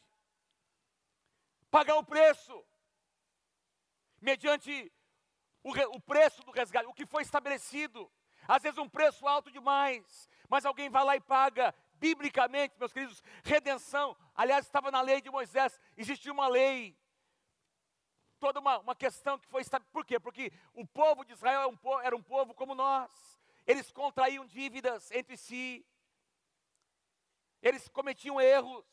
[1.70, 2.64] Pagar o preço.
[4.20, 4.92] Mediante
[5.62, 8.11] o, o preço do resgate, o que foi estabelecido.
[8.46, 13.23] Às vezes um preço alto demais, mas alguém vai lá e paga biblicamente, meus queridos,
[13.45, 16.99] redenção, aliás, estava na lei de Moisés, existia uma lei,
[18.41, 19.62] toda uma, uma questão que foi
[19.93, 20.19] por quê?
[20.19, 23.12] Porque o povo de Israel era um povo, era um povo como nós,
[23.65, 25.87] eles contraíam dívidas entre si,
[27.62, 28.85] Eles cometiam erros.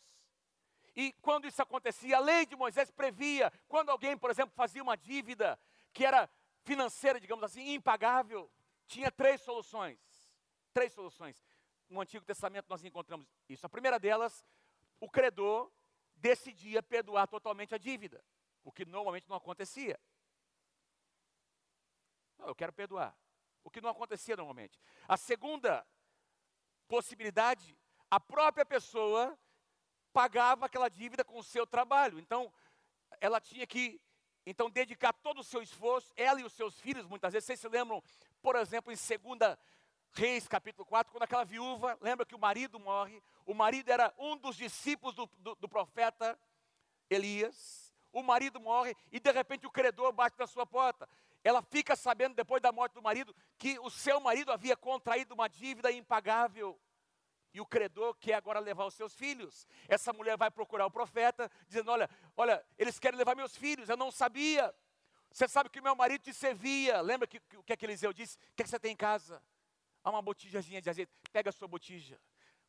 [0.96, 4.96] E quando isso acontecia, a lei de Moisés previa, quando alguém, por exemplo, fazia uma
[4.96, 5.60] dívida
[5.92, 6.30] que era
[6.64, 8.52] financeira, digamos assim, impagável,
[8.86, 10.00] tinha três soluções.
[10.72, 11.44] Três soluções.
[11.90, 13.66] No Antigo Testamento nós encontramos isso.
[13.66, 14.46] A primeira delas,
[15.00, 15.72] o credor
[16.16, 18.24] decidia perdoar totalmente a dívida,
[18.64, 20.00] o que normalmente não acontecia.
[22.38, 23.16] Não, eu quero perdoar,
[23.64, 24.80] o que não acontecia normalmente.
[25.08, 25.86] A segunda
[26.88, 27.78] possibilidade,
[28.10, 29.38] a própria pessoa
[30.14, 32.20] pagava aquela dívida com o seu trabalho.
[32.20, 32.52] Então,
[33.20, 34.02] ela tinha que
[34.46, 37.68] então dedicar todo o seu esforço, ela e os seus filhos, muitas vezes, vocês se
[37.68, 38.02] lembram,
[38.42, 39.58] por exemplo, em 2
[40.14, 44.36] Reis, capítulo 4, quando aquela viúva, lembra que o marido morre, o marido era um
[44.36, 46.38] dos discípulos do, do, do profeta
[47.10, 51.08] Elias, o marido morre e de repente o credor bate na sua porta.
[51.44, 55.48] Ela fica sabendo, depois da morte do marido, que o seu marido havia contraído uma
[55.48, 56.80] dívida impagável.
[57.54, 59.68] E o credor quer agora levar os seus filhos.
[59.88, 63.98] Essa mulher vai procurar o profeta, dizendo: Olha, olha, eles querem levar meus filhos, eu
[63.98, 64.74] não sabia.
[65.32, 67.02] Você sabe que meu marido te servia.
[67.02, 68.38] Lembra que, que, o que, é que Eliseu disse?
[68.38, 69.42] O que, é que você tem em casa?
[70.04, 71.12] Há uma botijazinha de azeite.
[71.32, 72.20] Pega a sua botija.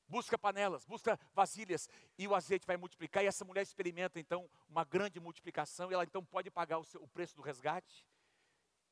[0.07, 1.89] Busca panelas, busca vasilhas
[2.19, 3.23] e o azeite vai multiplicar.
[3.23, 5.91] E essa mulher experimenta então uma grande multiplicação.
[5.91, 8.05] E ela então pode pagar o, seu, o preço do resgate.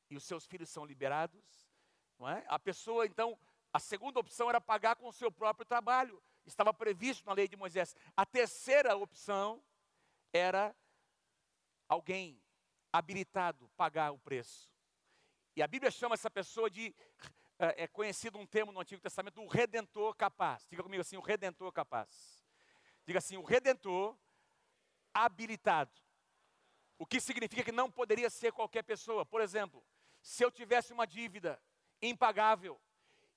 [0.09, 1.69] E os seus filhos são liberados.
[2.17, 2.43] Não é?
[2.47, 3.37] A pessoa então
[3.71, 6.21] a segunda opção era pagar com o seu próprio trabalho.
[6.45, 7.95] Estava previsto na lei de Moisés.
[8.15, 9.63] A terceira opção
[10.33, 10.75] era
[11.87, 12.41] alguém
[12.91, 14.71] habilitado pagar o preço.
[15.55, 16.95] E a Bíblia chama essa pessoa de
[17.59, 20.65] é, é conhecido um termo no Antigo Testamento, o redentor capaz.
[20.69, 22.41] Diga comigo assim, o redentor capaz.
[23.05, 24.17] Diga assim, o redentor
[25.13, 25.91] habilitado.
[26.97, 29.25] O que significa que não poderia ser qualquer pessoa.
[29.25, 29.85] Por exemplo,
[30.21, 31.61] se eu tivesse uma dívida
[32.01, 32.79] impagável,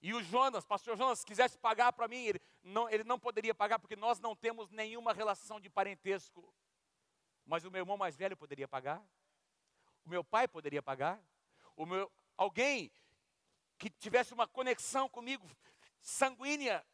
[0.00, 3.78] e o Jonas, pastor Jonas, quisesse pagar para mim, ele não, ele não poderia pagar
[3.78, 6.52] porque nós não temos nenhuma relação de parentesco.
[7.46, 9.00] Mas o meu irmão mais velho poderia pagar.
[10.04, 11.20] O meu pai poderia pagar.
[11.76, 12.90] O meu, alguém
[13.82, 15.44] que tivesse uma conexão comigo
[16.00, 16.86] sanguínea.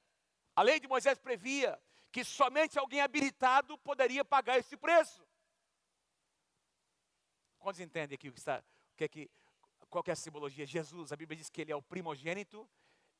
[0.57, 1.79] A lei de Moisés previa
[2.11, 5.22] que somente alguém habilitado poderia pagar esse preço.
[7.59, 9.31] Quantos entendem aqui o que está, o que é que,
[9.90, 10.64] qual é a simbologia?
[10.64, 12.66] Jesus, a Bíblia diz que ele é o primogênito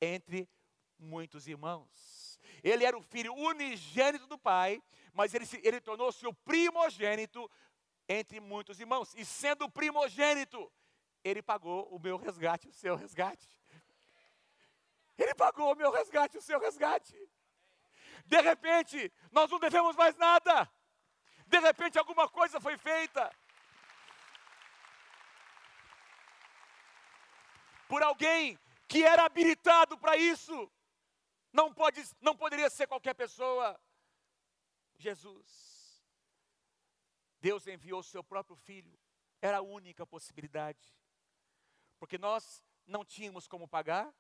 [0.01, 0.49] entre
[0.99, 2.41] muitos irmãos.
[2.65, 7.51] Ele era o filho unigênito do pai, mas ele, ele tornou-se o primogênito
[8.09, 9.15] entre muitos irmãos.
[9.15, 10.73] E sendo primogênito,
[11.23, 13.58] ele pagou o meu resgate, o seu resgate.
[15.19, 17.17] Ele pagou o meu resgate, o seu resgate.
[18.25, 20.71] De repente, nós não devemos mais nada.
[21.47, 23.31] De repente, alguma coisa foi feita.
[27.89, 30.71] Por alguém que era habilitado para isso.
[31.53, 33.79] Não, pode, não poderia ser qualquer pessoa.
[34.99, 36.05] Jesus.
[37.41, 38.99] Deus enviou o seu próprio filho.
[39.41, 40.95] Era a única possibilidade.
[41.99, 44.13] Porque nós não tínhamos como pagar,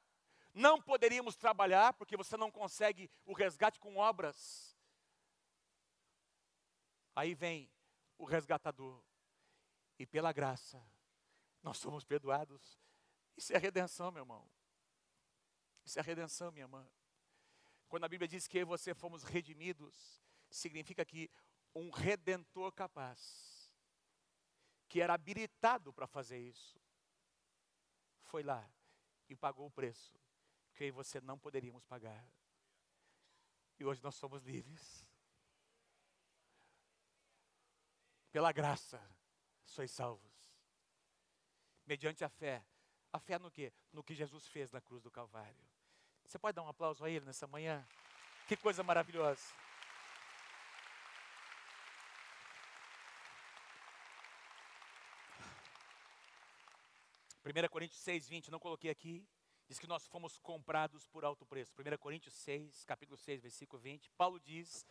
[0.58, 4.76] não poderíamos trabalhar, porque você não consegue o resgate com obras.
[7.14, 7.70] Aí vem
[8.18, 9.02] o resgatador,
[9.98, 10.84] e pela graça,
[11.62, 12.78] nós somos perdoados.
[13.36, 14.50] Isso é redenção, meu irmão.
[15.84, 16.88] Isso é redenção, minha irmã.
[17.88, 21.30] Quando a Bíblia diz que eu e você fomos redimidos, significa que
[21.74, 23.72] um redentor capaz,
[24.88, 26.80] que era habilitado para fazer isso,
[28.22, 28.68] foi lá
[29.28, 30.18] e pagou o preço
[30.78, 32.24] que eu e você não poderíamos pagar.
[33.80, 35.04] E hoje nós somos livres.
[38.30, 39.02] Pela graça,
[39.64, 40.32] sois salvos.
[41.84, 42.64] Mediante a fé.
[43.12, 43.72] A fé no que?
[43.92, 45.66] No que Jesus fez na cruz do Calvário.
[46.24, 47.84] Você pode dar um aplauso a ele nessa manhã?
[48.46, 49.42] Que coisa maravilhosa.
[57.42, 59.26] Primeira Coríntios 6, 20, não coloquei aqui.
[59.68, 61.74] Diz que nós fomos comprados por alto preço.
[61.78, 64.10] 1 Coríntios 6, capítulo 6, versículo 20.
[64.12, 64.86] Paulo diz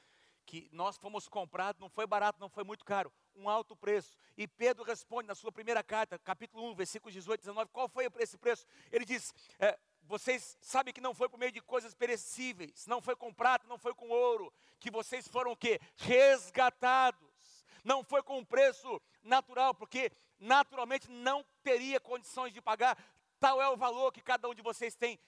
[0.46, 4.16] que nós fomos comprados, não foi barato, não foi muito caro, um alto preço.
[4.38, 8.08] E Pedro responde na sua primeira carta, capítulo 1, versículos 18 e 19, qual foi
[8.20, 8.68] esse preço?
[8.92, 13.16] Ele diz: é, vocês sabem que não foi por meio de coisas perecíveis, não foi
[13.16, 15.82] com prata, não foi com ouro, que vocês foram o quê?
[15.96, 17.66] Resgatados.
[17.84, 22.98] Não foi com um preço natural, porque naturalmente não teria condições de pagar,
[23.40, 25.20] tal é o valor que cada um de vocês tem.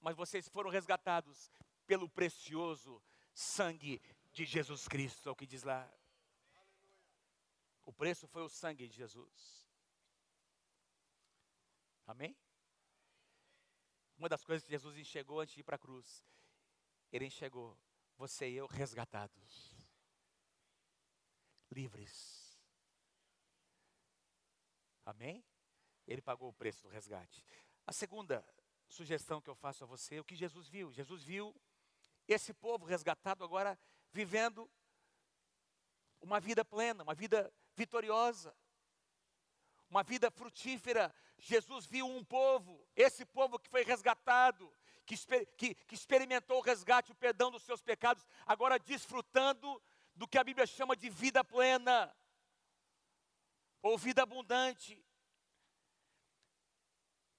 [0.00, 1.50] Mas vocês foram resgatados
[1.86, 3.02] pelo precioso
[3.34, 4.00] sangue
[4.32, 5.90] de Jesus Cristo, é o que diz lá.
[7.84, 9.68] O preço foi o sangue de Jesus.
[12.06, 12.36] Amém?
[14.16, 16.24] Uma das coisas que Jesus enxergou antes de ir para a cruz,
[17.10, 17.76] ele enxergou:
[18.16, 19.76] você e eu resgatados,
[21.70, 22.56] livres.
[25.04, 25.44] Amém?
[26.10, 27.44] Ele pagou o preço do resgate.
[27.86, 28.44] A segunda
[28.88, 30.92] sugestão que eu faço a você, é o que Jesus viu.
[30.92, 31.54] Jesus viu
[32.26, 33.78] esse povo resgatado agora
[34.10, 34.68] vivendo
[36.20, 38.52] uma vida plena, uma vida vitoriosa,
[39.88, 41.14] uma vida frutífera.
[41.38, 44.74] Jesus viu um povo, esse povo que foi resgatado,
[45.06, 45.16] que,
[45.56, 49.80] que, que experimentou o resgate, o perdão dos seus pecados, agora desfrutando
[50.16, 52.12] do que a Bíblia chama de vida plena,
[53.80, 55.02] ou vida abundante.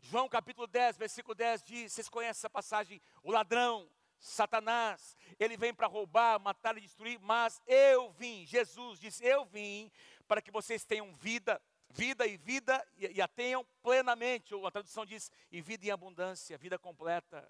[0.01, 2.99] João capítulo 10, versículo 10 diz: vocês conhecem essa passagem?
[3.23, 9.23] O ladrão, Satanás, ele vem para roubar, matar e destruir, mas eu vim, Jesus disse:
[9.23, 9.91] Eu vim
[10.27, 14.55] para que vocês tenham vida, vida e vida e, e a tenham plenamente.
[14.55, 17.47] Ou a tradução diz: e vida em abundância, vida completa,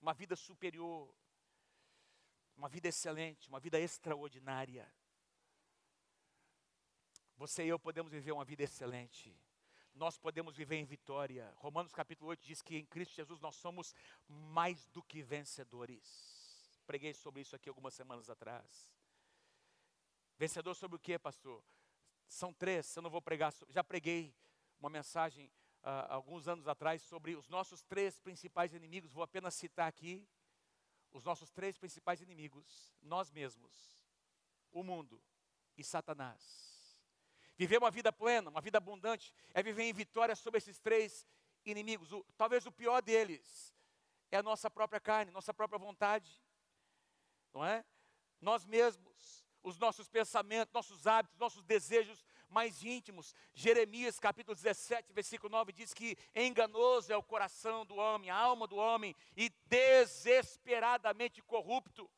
[0.00, 1.12] uma vida superior,
[2.54, 4.86] uma vida excelente, uma vida extraordinária.
[7.38, 9.34] Você e eu podemos viver uma vida excelente
[9.96, 11.52] nós podemos viver em vitória.
[11.56, 13.94] Romanos capítulo 8 diz que em Cristo Jesus nós somos
[14.28, 16.82] mais do que vencedores.
[16.86, 18.90] Preguei sobre isso aqui algumas semanas atrás.
[20.38, 21.64] Vencedor sobre o que, pastor?
[22.28, 24.34] São três, eu não vou pregar, já preguei
[24.78, 25.46] uma mensagem
[25.82, 30.28] uh, alguns anos atrás sobre os nossos três principais inimigos, vou apenas citar aqui
[31.12, 34.06] os nossos três principais inimigos, nós mesmos,
[34.70, 35.22] o mundo
[35.78, 36.75] e Satanás.
[37.56, 41.26] Viver uma vida plena, uma vida abundante, é viver em vitória sobre esses três
[41.64, 42.12] inimigos.
[42.12, 43.74] O, talvez o pior deles
[44.30, 46.42] é a nossa própria carne, nossa própria vontade,
[47.54, 47.84] não é?
[48.40, 53.34] Nós mesmos, os nossos pensamentos, nossos hábitos, nossos desejos mais íntimos.
[53.54, 58.66] Jeremias capítulo 17, versículo 9 diz que enganoso é o coração do homem, a alma
[58.66, 62.10] do homem e desesperadamente corrupto.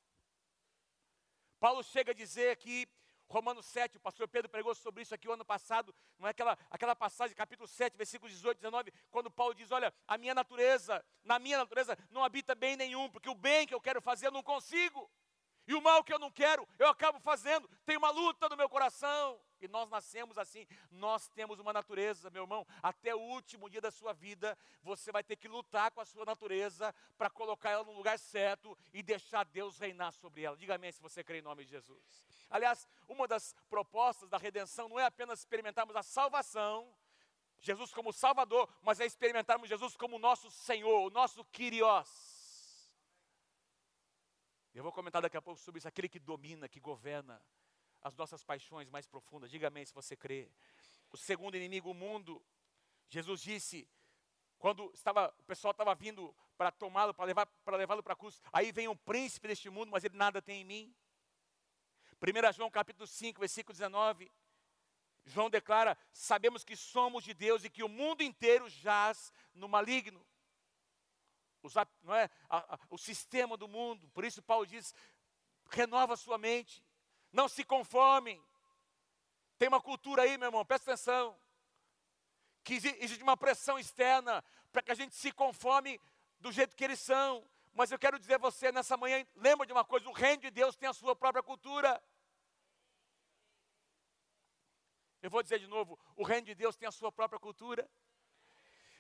[1.60, 2.88] Paulo chega a dizer que
[3.28, 6.56] Romanos 7, o pastor Pedro pregou sobre isso aqui o ano passado, não é aquela,
[6.70, 11.04] aquela passagem, capítulo 7, versículos 18 e 19, quando Paulo diz: Olha, a minha natureza,
[11.22, 14.32] na minha natureza não habita bem nenhum, porque o bem que eu quero fazer eu
[14.32, 15.10] não consigo,
[15.68, 18.68] e o mal que eu não quero eu acabo fazendo, tem uma luta no meu
[18.68, 19.38] coração.
[19.60, 23.90] E nós nascemos assim, nós temos uma natureza, meu irmão, até o último dia da
[23.90, 27.92] sua vida, você vai ter que lutar com a sua natureza para colocar ela no
[27.92, 30.56] lugar certo e deixar Deus reinar sobre ela.
[30.56, 32.24] Diga amém se você crê em nome de Jesus.
[32.48, 36.88] Aliás, uma das propostas da redenção não é apenas experimentarmos a salvação,
[37.58, 42.37] Jesus como Salvador, mas é experimentarmos Jesus como nosso Senhor, o nosso Kyrios.
[44.78, 47.42] Eu vou comentar daqui a pouco sobre isso, aquele que domina, que governa
[48.00, 49.50] as nossas paixões mais profundas.
[49.50, 50.48] Diga amém se você crê.
[51.10, 52.40] O segundo inimigo, o mundo.
[53.08, 53.88] Jesus disse,
[54.56, 58.40] quando estava, o pessoal estava vindo para tomá-lo, para levar, para levá-lo para a cruz,
[58.52, 60.94] aí vem um príncipe deste mundo, mas ele nada tem em mim.
[62.22, 64.30] 1 João capítulo 5, versículo 19.
[65.26, 70.24] João declara: Sabemos que somos de Deus e que o mundo inteiro jaz no maligno.
[72.02, 74.94] Não é, a, a, o sistema do mundo, por isso Paulo diz:
[75.70, 76.84] renova sua mente,
[77.32, 78.42] não se conformem.
[79.58, 81.36] Tem uma cultura aí, meu irmão, presta atenção.
[82.62, 86.00] Que existe uma pressão externa para que a gente se conforme
[86.38, 87.48] do jeito que eles são.
[87.72, 90.50] Mas eu quero dizer a você nessa manhã, lembra de uma coisa: o reino de
[90.50, 92.02] Deus tem a sua própria cultura.
[95.20, 97.88] Eu vou dizer de novo: o reino de Deus tem a sua própria cultura.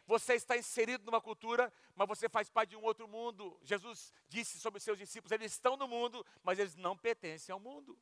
[0.08, 3.60] Você está inserido numa cultura, mas você faz parte de um outro mundo.
[3.62, 7.60] Jesus disse sobre os seus discípulos: eles estão no mundo, mas eles não pertencem ao
[7.60, 7.96] mundo.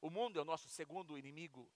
[0.00, 1.70] O mundo é o nosso segundo inimigo.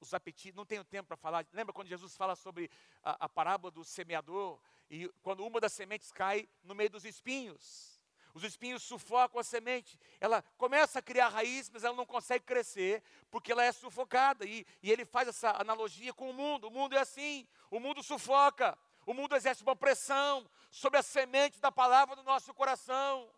[0.00, 1.46] Os apetites, não tenho tempo para falar.
[1.50, 2.70] Lembra quando Jesus fala sobre
[3.02, 4.60] a, a parábola do semeador?
[4.90, 7.97] E quando uma das sementes cai no meio dos espinhos.
[8.34, 9.98] Os espinhos sufocam a semente.
[10.20, 14.44] Ela começa a criar raiz, mas ela não consegue crescer, porque ela é sufocada.
[14.44, 16.68] E, e ele faz essa analogia com o mundo.
[16.68, 21.60] O mundo é assim: o mundo sufoca, o mundo exerce uma pressão sobre a semente
[21.60, 23.30] da palavra do nosso coração.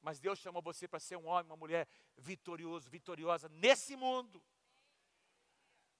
[0.00, 1.86] Mas Deus chamou você para ser um homem, uma mulher
[2.18, 4.42] vitorioso, vitoriosa nesse mundo.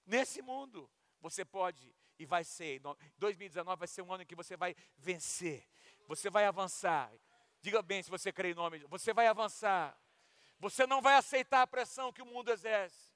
[0.05, 0.89] Nesse mundo.
[1.21, 2.81] Você pode e vai ser.
[3.17, 5.65] 2019 vai ser um ano em que você vai vencer.
[6.07, 7.11] Você vai avançar.
[7.63, 8.79] Diga bem se você crê em nome.
[8.89, 9.97] Você vai avançar.
[10.59, 13.13] Você não vai aceitar a pressão que o mundo exerce.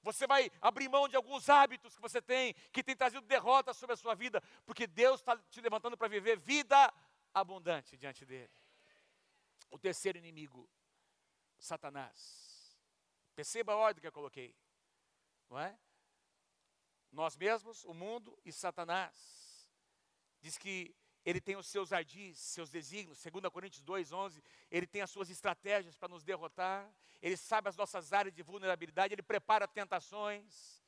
[0.00, 3.94] Você vai abrir mão de alguns hábitos que você tem, que tem trazido derrota sobre
[3.94, 6.94] a sua vida, porque Deus está te levantando para viver vida
[7.32, 8.52] abundante diante dele.
[9.70, 10.70] O terceiro inimigo,
[11.58, 12.78] Satanás.
[13.34, 14.54] Perceba a ordem que eu coloquei,
[15.50, 15.76] não é?
[17.10, 19.68] Nós mesmos, o mundo e Satanás.
[20.40, 20.94] Diz que
[21.24, 25.30] ele tem os seus ardis, seus desígnios, 2 Coríntios 2, 11, ele tem as suas
[25.30, 30.82] estratégias para nos derrotar, ele sabe as nossas áreas de vulnerabilidade, ele prepara tentações,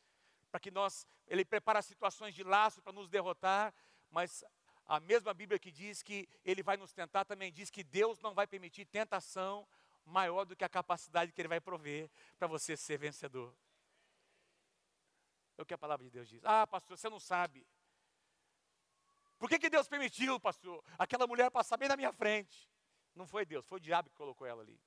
[0.50, 3.74] para que nós, ele prepara situações de laço para nos derrotar,
[4.10, 4.44] mas
[4.86, 8.34] a mesma Bíblia que diz que ele vai nos tentar também diz que Deus não
[8.34, 9.66] vai permitir tentação
[10.04, 12.08] maior do que a capacidade que ele vai prover
[12.38, 13.52] para você ser vencedor.
[15.58, 16.44] É o que a palavra de Deus diz.
[16.44, 17.66] Ah, pastor, você não sabe.
[19.38, 22.70] Por que, que Deus permitiu, pastor, aquela mulher passar bem na minha frente?
[23.14, 24.80] Não foi Deus, foi o diabo que colocou ela ali.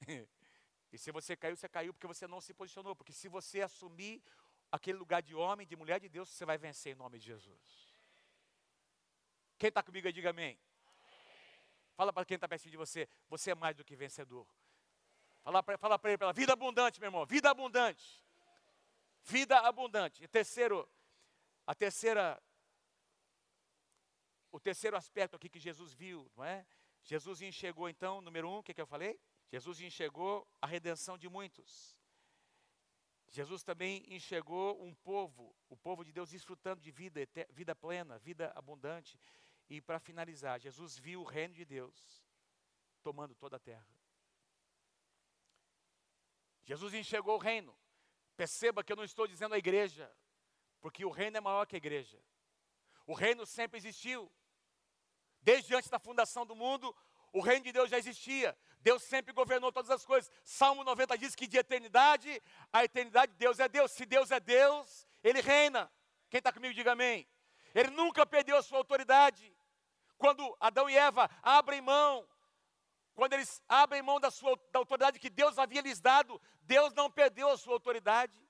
[0.92, 2.96] e se você caiu, você caiu porque você não se posicionou.
[2.96, 4.22] Porque se você assumir
[4.70, 7.92] aquele lugar de homem, de mulher de Deus, você vai vencer em nome de Jesus.
[9.58, 10.58] Quem está comigo aí, diga amém.
[11.94, 14.46] Fala para quem está perto de você, você é mais do que vencedor.
[15.42, 18.22] Fala para fala ele, ela, vida abundante, meu irmão, vida abundante.
[19.24, 20.24] Vida abundante.
[20.24, 20.88] E terceiro,
[21.66, 22.42] a terceira
[24.52, 26.64] o terceiro aspecto aqui que Jesus viu, não é?
[27.02, 29.18] Jesus enxergou então, número um, o que, que eu falei?
[29.48, 31.98] Jesus enxergou a redenção de muitos.
[33.28, 38.52] Jesus também enxergou um povo, o povo de Deus desfrutando de vida, vida plena, vida
[38.54, 39.18] abundante.
[39.70, 42.22] E para finalizar, Jesus viu o reino de Deus
[43.02, 43.88] tomando toda a terra.
[46.62, 47.74] Jesus enxergou o reino.
[48.36, 50.14] Perceba que eu não estou dizendo a igreja,
[50.80, 52.22] porque o reino é maior que a igreja.
[53.06, 54.30] O reino sempre existiu.
[55.42, 56.94] Desde antes da fundação do mundo,
[57.32, 58.56] o reino de Deus já existia.
[58.80, 60.30] Deus sempre governou todas as coisas.
[60.44, 63.90] Salmo 90 diz que de eternidade a eternidade Deus é Deus.
[63.92, 65.90] Se Deus é Deus, Ele reina.
[66.30, 67.28] Quem está comigo, diga amém.
[67.74, 69.54] Ele nunca perdeu a sua autoridade.
[70.18, 72.28] Quando Adão e Eva abrem mão,
[73.14, 77.10] quando eles abrem mão da, sua, da autoridade que Deus havia lhes dado, Deus não
[77.10, 78.40] perdeu a sua autoridade.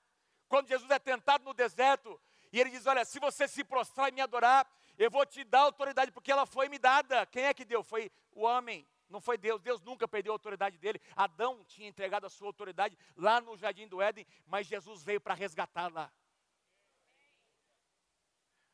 [0.47, 2.19] Quando Jesus é tentado no deserto,
[2.51, 4.67] e ele diz: Olha, se você se prostrar e me adorar,
[4.97, 7.25] eu vou te dar autoridade, porque ela foi me dada.
[7.25, 7.83] Quem é que deu?
[7.83, 9.61] Foi o homem, não foi Deus.
[9.61, 11.01] Deus nunca perdeu a autoridade dele.
[11.15, 15.33] Adão tinha entregado a sua autoridade lá no jardim do Éden, mas Jesus veio para
[15.33, 16.11] resgatá-la.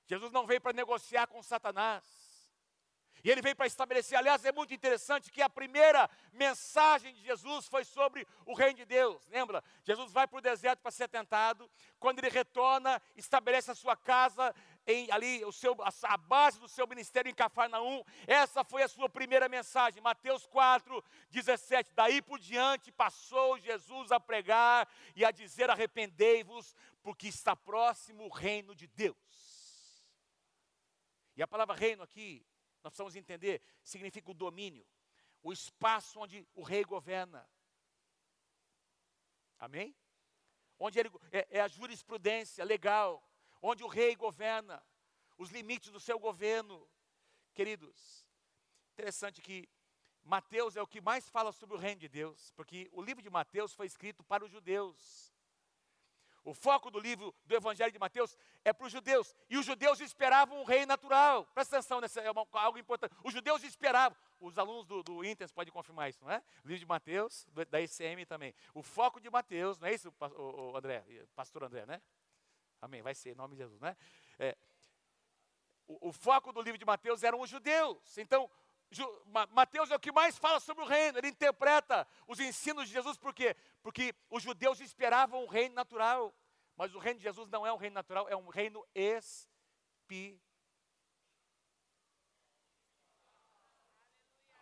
[0.05, 2.03] Jesus não veio para negociar com Satanás.
[3.23, 7.67] E ele veio para estabelecer, aliás, é muito interessante que a primeira mensagem de Jesus
[7.67, 9.27] foi sobre o reino de Deus.
[9.27, 9.63] Lembra?
[9.83, 11.69] Jesus vai para o deserto para ser tentado.
[11.99, 14.55] Quando ele retorna, estabelece a sua casa
[14.89, 18.03] em, ali, o seu, a, base do seu ministério em Cafarnaum.
[18.25, 20.01] Essa foi a sua primeira mensagem.
[20.01, 21.93] Mateus 4, 17.
[21.93, 28.29] Daí por diante passou Jesus a pregar e a dizer: arrependei-vos, porque está próximo o
[28.29, 29.15] reino de Deus.
[31.35, 32.43] E a palavra reino aqui
[32.83, 34.87] nós precisamos entender, significa o domínio,
[35.43, 37.47] o espaço onde o rei governa.
[39.59, 39.95] Amém?
[40.79, 43.28] Onde ele, é, é a jurisprudência legal,
[43.61, 44.83] onde o rei governa,
[45.37, 46.87] os limites do seu governo.
[47.53, 48.27] Queridos,
[48.93, 49.67] interessante que
[50.23, 53.29] Mateus é o que mais fala sobre o reino de Deus, porque o livro de
[53.29, 55.33] Mateus foi escrito para os judeus.
[56.43, 59.35] O foco do livro do Evangelho de Mateus é para os judeus.
[59.49, 61.45] E os judeus esperavam um rei natural.
[61.53, 63.13] Presta atenção, nessa, é uma, algo importante.
[63.23, 64.17] Os judeus esperavam.
[64.39, 66.41] Os alunos do, do Intens podem confirmar isso, não é?
[66.63, 68.53] O livro de Mateus, da ICM também.
[68.73, 71.03] O foco de Mateus, não é isso, o, o André?
[71.35, 72.01] Pastor André, né?
[72.81, 73.95] Amém, vai ser, em nome de Jesus, né?
[74.37, 74.57] É,
[75.87, 78.17] o, o foco do livro de Mateus eram os judeus.
[78.17, 78.49] Então,
[79.51, 83.17] Mateus é o que mais fala sobre o reino, ele interpreta os ensinos de Jesus,
[83.17, 83.55] por quê?
[83.81, 86.33] Porque os judeus esperavam um reino natural,
[86.75, 90.49] mas o reino de Jesus não é um reino natural, é um reino espiritual.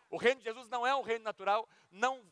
[0.09, 2.25] O reino de Jesus não é um reino natural, não,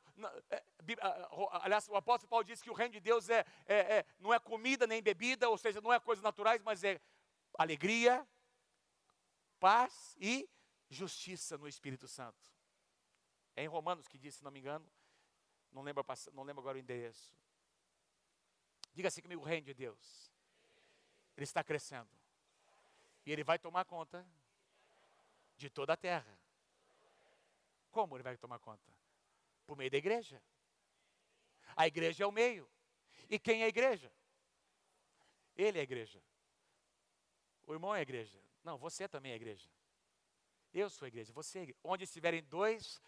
[1.62, 4.40] aliás, o apóstolo Paulo diz que o reino de Deus é, é, é, não é
[4.40, 7.00] comida nem bebida, ou seja, não é coisas naturais, mas é
[7.58, 8.28] alegria,
[9.60, 10.50] paz e
[10.90, 12.38] justiça no Espírito Santo.
[13.56, 14.86] É em Romanos que diz, se não me engano,
[15.72, 17.34] não lembro, não lembro agora o endereço.
[18.94, 20.32] Diga assim comigo, o reino de Deus.
[21.36, 22.10] Ele está crescendo.
[23.26, 24.26] E ele vai tomar conta
[25.58, 26.40] de toda a terra.
[27.92, 28.95] Como ele vai tomar conta?
[29.66, 30.42] Por meio da igreja.
[31.76, 32.70] A igreja é o meio.
[33.30, 34.12] E quem é a igreja?
[35.56, 36.22] Ele é a igreja.
[37.66, 38.40] O irmão é a igreja.
[38.64, 39.70] Não, você também é a igreja.
[40.74, 41.80] Eu sou a igreja, você é a igreja.
[41.84, 43.02] Onde estiverem dois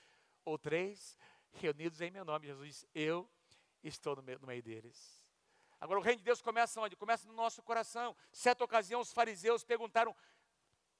[0.45, 1.17] ou três
[1.53, 3.29] reunidos em meu nome, Jesus eu
[3.83, 5.23] estou no meio, no meio deles.
[5.79, 6.95] Agora, o reino de Deus começa onde?
[6.95, 8.15] Começa no nosso coração.
[8.31, 10.15] Certa ocasião, os fariseus perguntaram,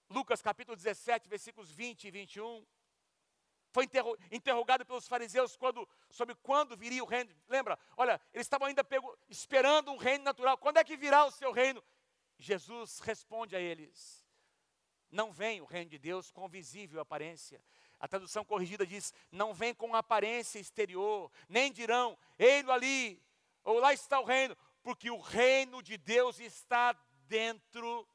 [0.10, 2.66] Lucas capítulo 17, versículos 20 e 21.
[3.78, 7.30] Foi interro interrogado pelos fariseus quando, sobre quando viria o reino.
[7.48, 7.78] Lembra?
[7.96, 8.84] Olha, eles estavam ainda
[9.30, 10.58] esperando um reino natural.
[10.58, 11.84] Quando é que virá o seu reino?
[12.40, 14.26] Jesus responde a eles:
[15.12, 17.64] Não vem o reino de Deus com visível aparência.
[18.00, 23.24] A tradução corrigida diz: não vem com aparência exterior, nem dirão, ei-lo ali,
[23.64, 28.08] ou lá está o reino, porque o reino de Deus está dentro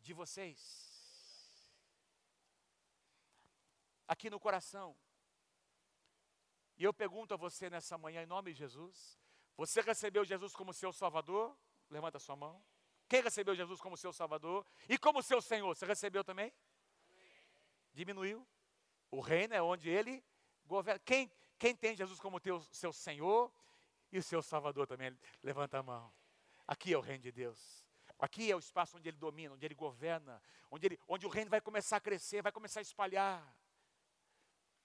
[0.00, 0.85] de vocês.
[4.06, 4.96] Aqui no coração.
[6.76, 9.18] E eu pergunto a você nessa manhã, em nome de Jesus:
[9.56, 11.56] você recebeu Jesus como seu Salvador?
[11.88, 12.62] Levanta a sua mão.
[13.08, 14.66] Quem recebeu Jesus como seu Salvador?
[14.88, 15.74] E como seu Senhor?
[15.74, 16.52] Você recebeu também?
[17.94, 18.46] Diminuiu.
[19.10, 20.22] O reino é onde ele
[20.66, 21.00] governa.
[21.00, 23.50] Quem, quem tem Jesus como teu, seu Senhor
[24.12, 25.16] e o seu Salvador também?
[25.42, 26.12] Levanta a mão.
[26.66, 27.86] Aqui é o reino de Deus.
[28.18, 31.50] Aqui é o espaço onde ele domina, onde ele governa, onde, ele, onde o reino
[31.50, 33.56] vai começar a crescer, vai começar a espalhar.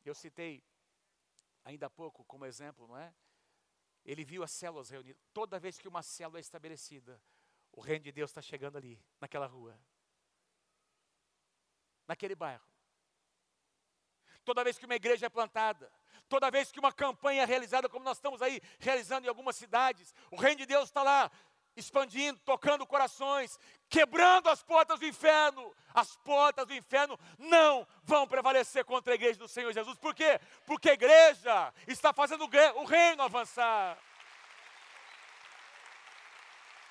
[0.04, 0.64] Eu citei
[1.64, 3.14] ainda há pouco como exemplo, não é?
[4.04, 5.22] Ele viu as células reunidas.
[5.32, 7.22] Toda vez que uma célula é estabelecida,
[7.72, 9.80] o reino de Deus está chegando ali, naquela rua,
[12.08, 12.66] naquele bairro.
[14.44, 15.92] Toda vez que uma igreja é plantada,
[16.28, 20.14] toda vez que uma campanha é realizada, como nós estamos aí realizando em algumas cidades,
[20.32, 21.32] o reino de Deus está lá
[21.76, 23.58] expandindo, tocando corações,
[23.90, 25.74] quebrando as portas do inferno.
[25.94, 29.98] As portas do inferno não vão prevalecer contra a igreja do Senhor Jesus.
[29.98, 30.40] Por quê?
[30.66, 33.98] Porque a igreja está fazendo o reino avançar.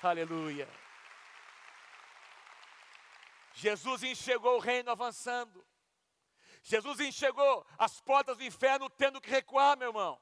[0.03, 0.67] Aleluia.
[3.53, 5.65] Jesus enxergou o reino avançando.
[6.63, 10.19] Jesus enxergou as portas do inferno tendo que recuar, meu irmão.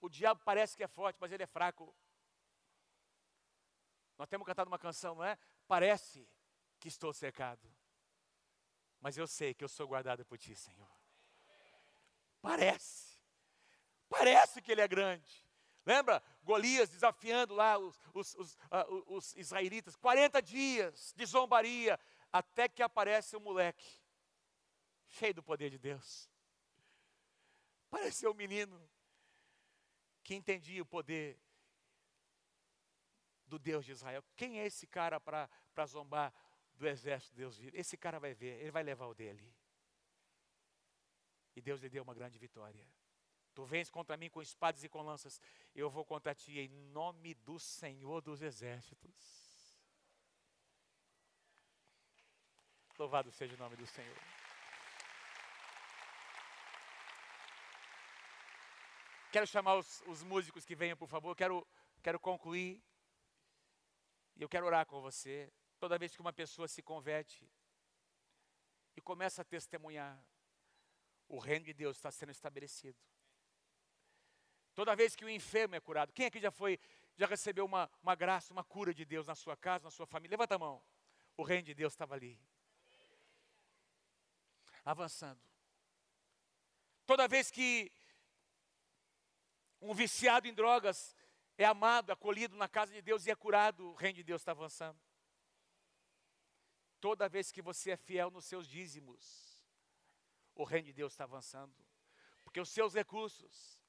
[0.00, 1.94] O diabo parece que é forte, mas ele é fraco.
[4.18, 5.38] Nós temos cantado uma canção, não é?
[5.68, 6.28] Parece
[6.80, 7.66] que estou cercado,
[9.00, 10.90] mas eu sei que eu sou guardado por ti, Senhor.
[12.42, 13.16] Parece,
[14.08, 15.46] parece que ele é grande.
[15.86, 21.98] Lembra Golias desafiando lá os, os, os, uh, os israelitas, 40 dias de zombaria,
[22.32, 23.86] até que aparece um moleque,
[25.06, 26.28] cheio do poder de Deus.
[27.88, 28.78] Pareceu um menino
[30.22, 31.40] que entendia o poder
[33.48, 34.22] do Deus de Israel.
[34.36, 36.32] Quem é esse cara para zombar
[36.74, 37.76] do exército de Deus vivo?
[37.76, 39.52] Esse cara vai ver, ele vai levar o dele.
[41.56, 42.86] E Deus lhe deu uma grande vitória.
[43.54, 45.40] Tu vens contra mim com espadas e com lanças,
[45.74, 49.48] eu vou contra ti em nome do Senhor dos exércitos.
[52.96, 54.16] Louvado seja o nome do Senhor.
[59.30, 61.36] Quero chamar os, os músicos que venham, por favor.
[61.36, 61.66] Quero,
[62.02, 62.82] quero concluir
[64.38, 65.52] e eu quero orar com você.
[65.80, 67.50] Toda vez que uma pessoa se converte
[68.96, 70.24] e começa a testemunhar,
[71.28, 72.98] o reino de Deus está sendo estabelecido.
[74.74, 76.78] Toda vez que o enfermo é curado, quem aqui já foi,
[77.16, 80.36] já recebeu uma, uma graça, uma cura de Deus na sua casa, na sua família?
[80.36, 80.82] Levanta a mão.
[81.36, 82.40] O reino de Deus estava ali.
[84.84, 85.40] Avançando.
[87.04, 87.92] Toda vez que
[89.80, 91.16] um viciado em drogas
[91.58, 94.52] é amado, acolhido na casa de Deus e é curado, o reino de Deus está
[94.52, 94.98] avançando.
[97.00, 99.66] Toda vez que você é fiel nos seus dízimos,
[100.54, 101.74] o reino de Deus está avançando.
[102.44, 103.82] Porque os seus recursos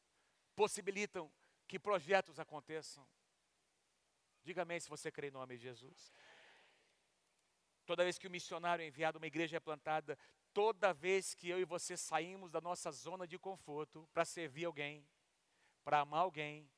[0.56, 1.32] possibilitam
[1.68, 3.08] que projetos aconteçam.
[4.44, 6.12] Diga amém se você crê em nome de Jesus.
[7.86, 10.18] Toda vez que o missionário é enviado, uma igreja é plantada,
[10.54, 15.08] toda vez que eu e você saímos da nossa zona de conforto para servir alguém,
[15.84, 16.70] para amar alguém,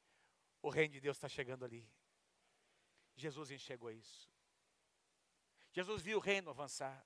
[0.62, 1.88] o reino de Deus está chegando ali.
[3.16, 4.30] Jesus enxergou isso.
[5.72, 7.06] Jesus viu o reino avançar.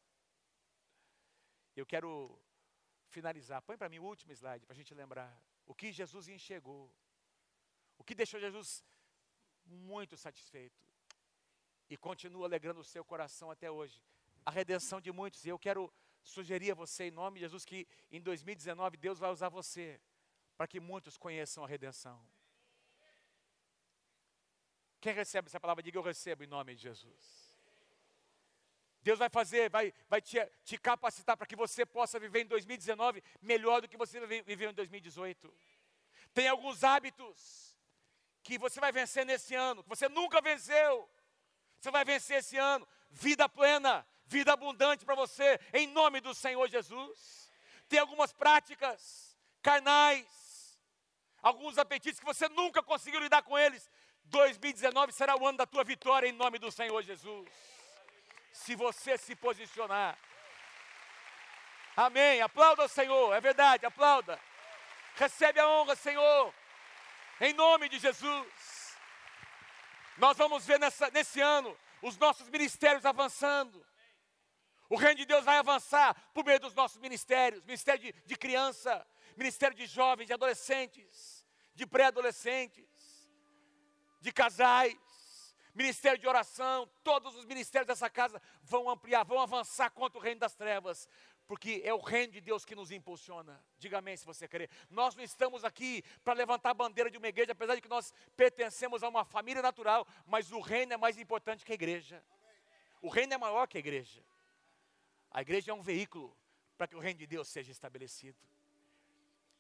[1.75, 2.39] Eu quero
[3.07, 3.61] finalizar.
[3.61, 5.31] Põe para mim o último slide para a gente lembrar.
[5.65, 6.93] O que Jesus enxergou.
[7.97, 8.83] O que deixou Jesus
[9.65, 10.83] muito satisfeito.
[11.89, 14.01] E continua alegrando o seu coração até hoje.
[14.45, 15.45] A redenção de muitos.
[15.45, 15.91] E eu quero
[16.23, 20.01] sugerir a você, em nome de Jesus, que em 2019 Deus vai usar você
[20.57, 22.25] para que muitos conheçam a redenção.
[25.05, 27.55] Quem recebe essa palavra, diga eu recebo em nome de Jesus.
[29.03, 33.23] Deus vai fazer, vai, vai te, te capacitar para que você possa viver em 2019
[33.39, 35.53] melhor do que você viveu em 2018.
[36.33, 37.77] Tem alguns hábitos
[38.41, 41.07] que você vai vencer nesse ano, que você nunca venceu.
[41.79, 42.87] Você vai vencer esse ano.
[43.11, 47.51] Vida plena, vida abundante para você, em nome do Senhor Jesus.
[47.87, 50.79] Tem algumas práticas carnais,
[51.43, 53.87] alguns apetites que você nunca conseguiu lidar com eles.
[54.25, 57.49] 2019 será o ano da tua vitória em nome do Senhor Jesus.
[58.51, 60.17] Se você se posicionar.
[61.95, 62.41] Amém.
[62.41, 64.39] Aplauda o Senhor, é verdade, aplauda.
[65.15, 66.53] Recebe a honra, Senhor,
[67.39, 68.97] em nome de Jesus.
[70.17, 73.85] Nós vamos ver nessa, nesse ano os nossos ministérios avançando,
[74.87, 79.05] O reino de Deus vai avançar por meio dos nossos ministérios ministério de, de criança,
[79.35, 82.85] ministério de jovens, de adolescentes, de pré-adolescentes,
[84.25, 84.97] de casais,
[85.75, 86.89] ministério de oração.
[87.03, 91.07] Todos os ministérios dessa casa vão ampliar, vão avançar contra o reino das trevas,
[91.45, 93.63] porque é o reino de Deus que nos impulsiona.
[93.77, 94.67] Diga amém se você querer.
[94.89, 98.11] Nós não estamos aqui para levantar a bandeira de uma igreja, apesar de que nós
[98.35, 102.23] pertencemos a uma família natural, mas o reino é mais importante que a igreja.
[103.03, 104.25] O reino é maior que a igreja.
[105.29, 106.35] A igreja é um veículo
[106.75, 108.39] para que o reino de Deus seja estabelecido.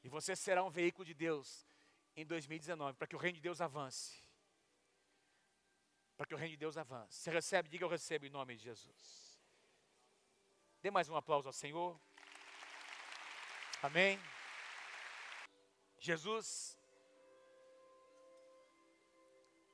[0.03, 1.67] E você será um veículo de Deus
[2.15, 4.24] em 2019, para que o reino de Deus avance.
[6.17, 7.19] Para que o reino de Deus avance.
[7.19, 7.69] Você recebe?
[7.69, 9.39] Diga eu recebo em nome de Jesus.
[10.81, 11.99] Dê mais um aplauso ao Senhor.
[13.81, 14.19] Amém.
[15.99, 16.77] Jesus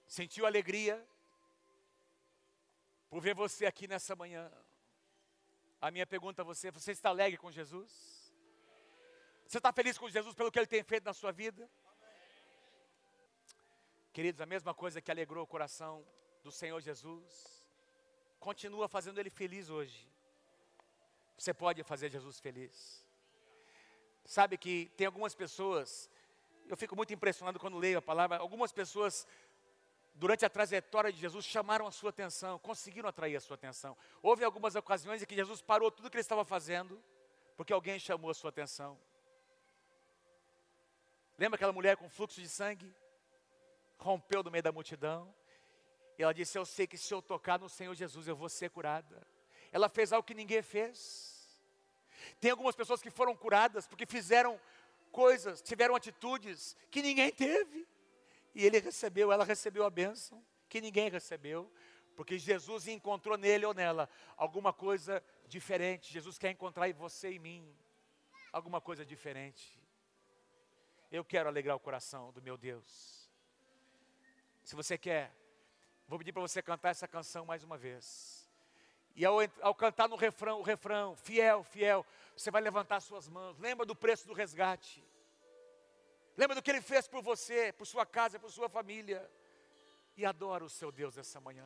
[0.08, 1.06] sentiu alegria
[3.10, 4.52] por ver você aqui nessa manhã.
[5.80, 8.34] A minha pergunta a você: você está alegre com Jesus?
[9.48, 11.70] Você está feliz com Jesus pelo que Ele tem feito na sua vida?
[14.14, 16.06] Queridos, a mesma coisa que alegrou o coração
[16.44, 17.66] do Senhor Jesus,
[18.40, 20.08] continua fazendo Ele feliz hoje.
[21.38, 23.06] Você pode fazer Jesus feliz.
[24.26, 26.10] Sabe que tem algumas pessoas,
[26.68, 29.28] eu fico muito impressionado quando leio a palavra, algumas pessoas
[30.14, 33.98] durante a trajetória de Jesus chamaram a sua atenção, conseguiram atrair a sua atenção.
[34.22, 37.02] Houve algumas ocasiões em que Jesus parou tudo o que ele estava fazendo,
[37.58, 39.00] porque alguém chamou a sua atenção.
[41.38, 42.94] Lembra aquela mulher com fluxo de sangue?
[43.98, 45.34] Rompeu no meio da multidão.
[46.22, 49.26] Ela disse: Eu sei que se eu tocar no Senhor Jesus, eu vou ser curada.
[49.72, 51.60] Ela fez algo que ninguém fez.
[52.40, 54.60] Tem algumas pessoas que foram curadas porque fizeram
[55.12, 57.88] coisas, tiveram atitudes que ninguém teve.
[58.54, 61.72] E ele recebeu, ela recebeu a bênção que ninguém recebeu,
[62.16, 66.12] porque Jesus encontrou nele ou nela alguma coisa diferente.
[66.12, 67.76] Jesus quer encontrar em você e em mim
[68.52, 69.80] alguma coisa diferente.
[71.12, 73.30] Eu quero alegrar o coração do meu Deus.
[74.64, 75.34] Se você quer,
[76.12, 78.46] vou pedir para você cantar essa canção mais uma vez.
[79.16, 82.06] E ao, ao, cantar no refrão, o refrão, fiel, fiel,
[82.36, 83.58] você vai levantar suas mãos.
[83.58, 85.02] Lembra do preço do resgate.
[86.36, 89.26] Lembra do que ele fez por você, por sua casa, por sua família.
[90.18, 91.66] E adora o seu Deus essa manhã.